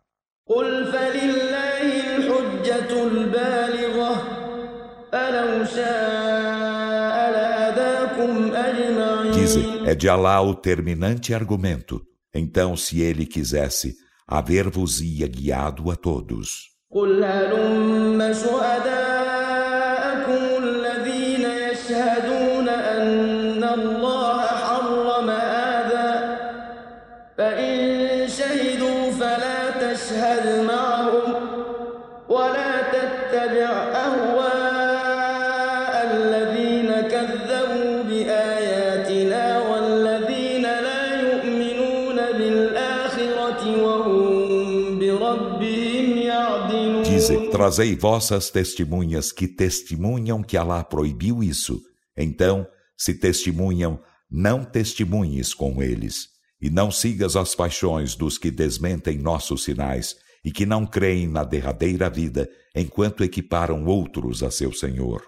[9.53, 12.01] Dize, é de Alá o terminante argumento.
[12.33, 13.95] Então, se ele quisesse,
[14.27, 16.69] haver-vos-ia guiado a todos.
[16.91, 18.92] قل هلم شهداءكم
[47.24, 51.80] Dize, trazei vossas testemunhas que testemunham que Alá proibiu isso.
[52.14, 52.66] Então,
[52.98, 53.98] se testemunham,
[54.30, 56.28] não testemunhes com eles.
[56.60, 61.44] E não sigas as paixões dos que desmentem nossos sinais e que não creem na
[61.44, 62.46] derradeira vida
[62.76, 65.22] enquanto equiparam outros a seu Senhor.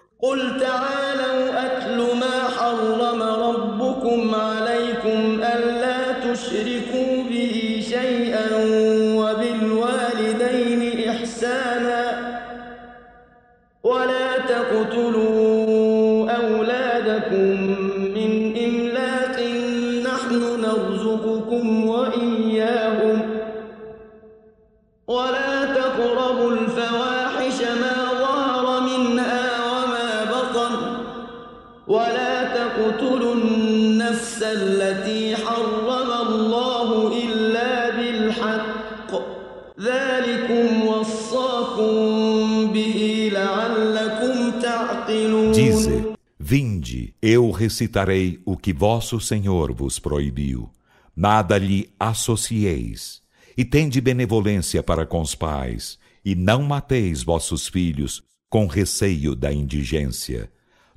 [47.21, 50.69] Eu recitarei o que vosso Senhor vos proibiu.
[51.15, 53.21] Nada lhe associeis.
[53.57, 59.51] E tende benevolência para com os pais, e não mateis vossos filhos com receio da
[59.51, 60.51] indigência.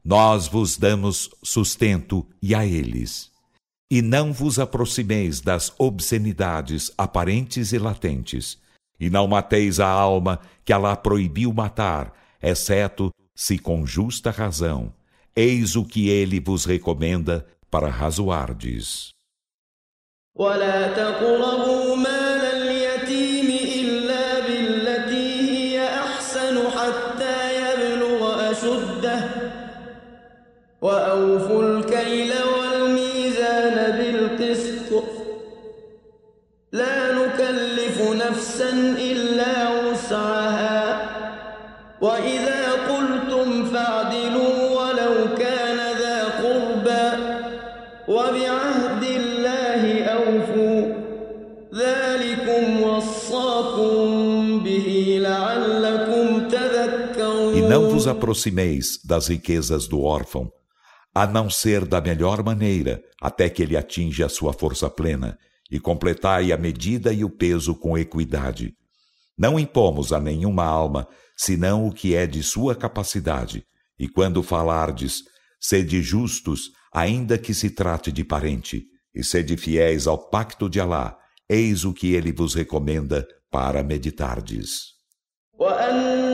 [0.04, 3.30] Nós vos damos sustento e a eles.
[3.90, 8.58] E não vos aproximeis das obscenidades aparentes e latentes,
[9.00, 12.12] e não mateis a alma que Alá proibiu matar,
[12.42, 14.92] exceto se com justa razão.
[15.36, 19.11] Eis o que ele vos recomenda para razoardes.
[20.35, 23.48] ولا تقربوا مال اليتيم
[23.81, 29.20] إلا بالتي هي أحسن حتى يبلغ أشده
[30.82, 35.05] وأوفوا الكيل والميزان بالقسط
[36.73, 39.89] لا نكلف نفسا إلا وسعها
[57.99, 60.51] vos aproximeis das riquezas do órfão,
[61.13, 65.38] a não ser da melhor maneira, até que ele atinja a sua força plena,
[65.72, 68.73] e completai a medida e o peso com equidade.
[69.38, 71.07] Não impomos a nenhuma alma
[71.38, 73.65] senão o que é de sua capacidade,
[73.99, 75.23] e quando falardes,
[75.59, 81.17] sede justos, ainda que se trate de parente, e sede fiéis ao pacto de Alá,
[81.49, 84.95] eis o que ele vos recomenda para meditardes.
[85.59, 86.28] فتفرق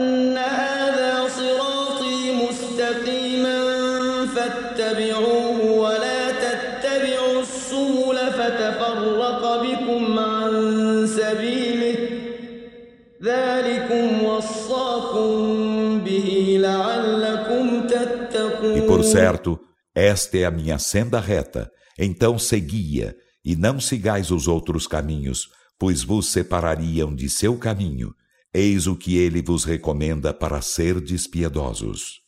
[19.11, 19.59] certo,
[19.95, 23.13] esta é a minha senda reta, então segui-a,
[23.43, 28.13] e não sigais os outros caminhos, pois vos separariam de seu caminho.
[28.53, 32.21] Eis o que ele vos recomenda para ser despiedosos.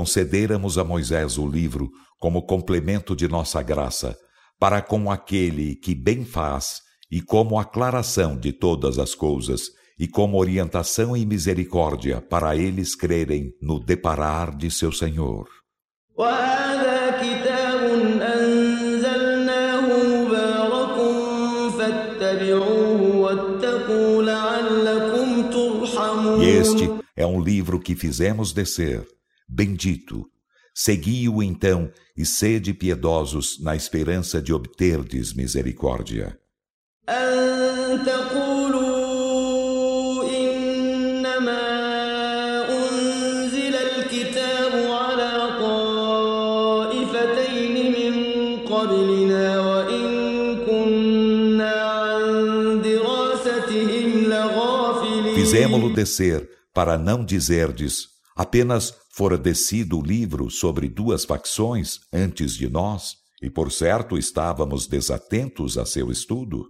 [0.00, 4.16] Concederamos a Moisés o livro como complemento de nossa graça,
[4.58, 9.68] para com aquele que bem faz e como aclaração de todas as coisas,
[9.98, 15.46] e como orientação e misericórdia para eles crerem no deparar de seu Senhor.
[26.40, 29.06] E este é um livro que fizemos descer
[29.52, 30.30] Bendito.
[30.72, 36.38] Segui-o então e sede piedosos na esperança de obterdes misericórdia.
[55.34, 58.10] Fizemo-lo descer para não dizerdes
[58.40, 64.86] Apenas fora descido o livro sobre duas facções antes de nós, e por certo estávamos
[64.86, 66.66] desatentos a seu estudo.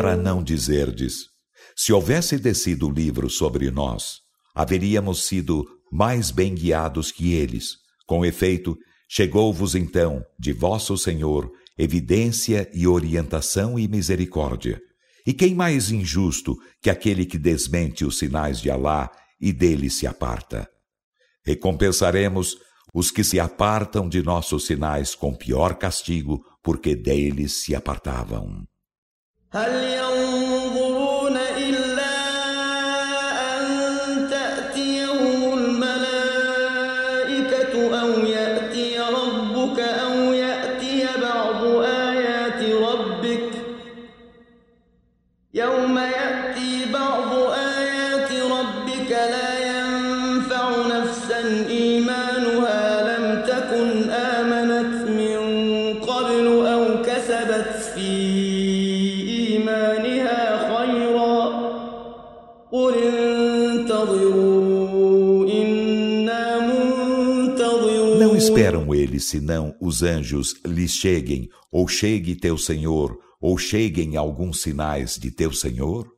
[0.00, 1.24] Para não dizerdes:
[1.74, 4.20] se houvesse descido o livro sobre nós,
[4.54, 7.78] haveríamos sido mais bem guiados que eles.
[8.06, 8.76] Com efeito,
[9.08, 14.80] chegou-vos então, de vosso Senhor, evidência e orientação e misericórdia.
[15.26, 19.10] E quem mais injusto que aquele que desmente os sinais de Alá
[19.40, 20.68] e dele se aparta?
[21.44, 22.56] Recompensaremos
[22.94, 28.64] os que se apartam de nossos sinais com pior castigo, porque deles se apartavam.
[29.54, 30.27] هل ينظرون
[68.48, 75.16] esperam eles senão os anjos lhes cheguem, ou chegue teu Senhor, ou cheguem alguns sinais
[75.16, 76.08] de teu Senhor?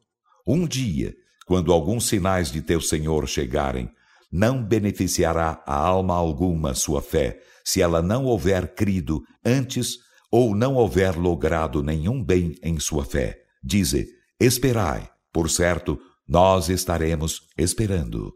[0.47, 1.15] Um dia,
[1.47, 3.91] quando alguns sinais de teu Senhor chegarem,
[4.33, 9.99] não beneficiará a alma alguma sua fé, se ela não houver crido antes
[10.31, 13.39] ou não houver logrado nenhum bem em sua fé.
[13.63, 14.09] Dize:
[14.39, 15.99] Esperai, por certo,
[16.29, 18.33] nós estaremos esperando.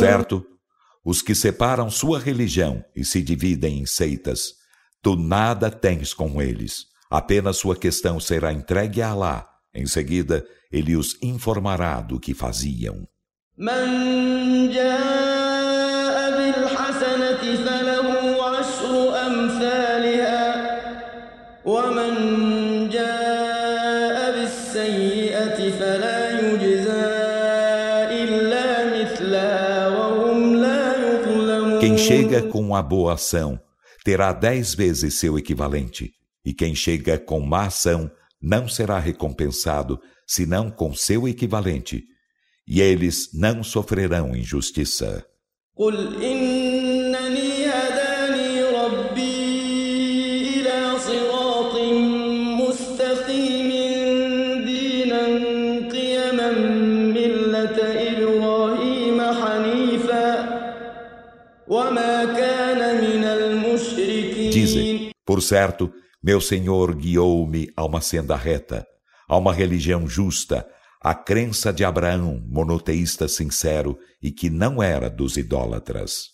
[0.00, 0.46] Certo,
[1.04, 4.54] os que separam sua religião e se dividem em seitas,
[5.02, 6.86] tu nada tens com eles.
[7.10, 9.48] Apenas sua questão será entregue a Alá.
[9.74, 13.06] Em seguida, ele os informará do que faziam.
[17.40, 18.09] Quem
[32.10, 33.60] chega com a boa ação
[34.04, 36.12] terá dez vezes seu equivalente,
[36.44, 38.10] e quem chega com má ação
[38.42, 42.02] não será recompensado senão com seu equivalente,
[42.66, 45.24] e eles não sofrerão injustiça.
[65.40, 65.90] Por certo,
[66.22, 68.86] meu Senhor guiou-me a uma senda reta,
[69.26, 70.68] a uma religião justa,
[71.02, 76.26] a crença de Abraão, monoteísta sincero e que não era dos idólatras.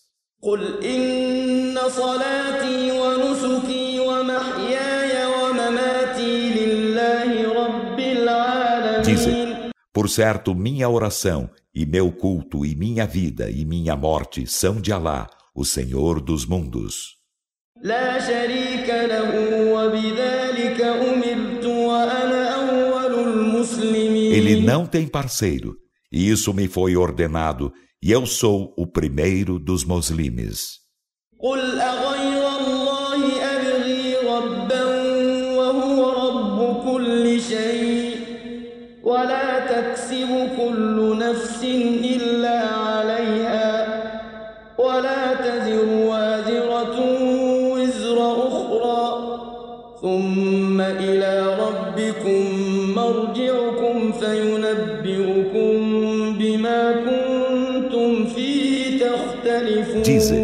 [9.05, 14.81] Dizem, por certo, minha oração e meu culto e minha vida e minha morte são
[14.81, 17.17] de Alá, o Senhor dos mundos.
[17.84, 19.32] لا شريك له
[19.74, 25.76] وبذلك أمرت وأنا أول المسلمين Ele não tem parceiro,
[26.12, 27.72] e isso me foi ordenado,
[28.04, 30.80] e eu sou o primeiro dos muslimes.
[31.40, 32.45] قل أغير
[60.06, 60.36] Dize,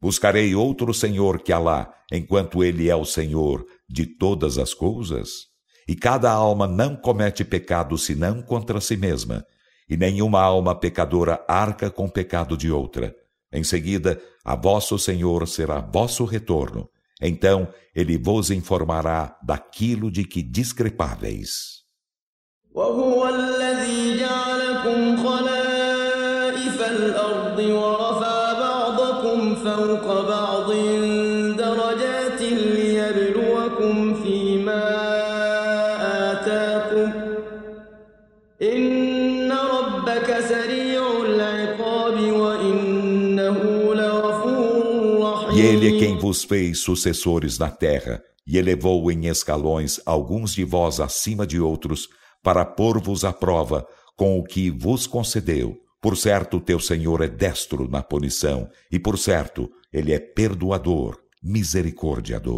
[0.00, 5.48] buscarei outro Senhor que Alá, enquanto Ele é o Senhor de todas as coisas?
[5.88, 9.44] E cada alma não comete pecado senão contra si mesma,
[9.88, 13.14] e nenhuma alma pecadora arca com pecado de outra.
[13.52, 16.88] Em seguida, a vosso Senhor será vosso retorno.
[17.20, 21.80] Então ele vos informará daquilo de que discrepáveis.
[22.72, 28.03] وهو الذي جعلكم خلائف الأرض ورفع
[45.65, 50.99] ele é quem vos fez sucessores na terra, e elevou em escalões alguns de vós
[50.99, 52.07] acima de outros,
[52.43, 53.83] para pôr-vos à prova
[54.15, 55.75] com o que vos concedeu.
[55.99, 62.53] Por certo, teu Senhor é destro na punição, e por certo, ele é perdoador, misericordiador.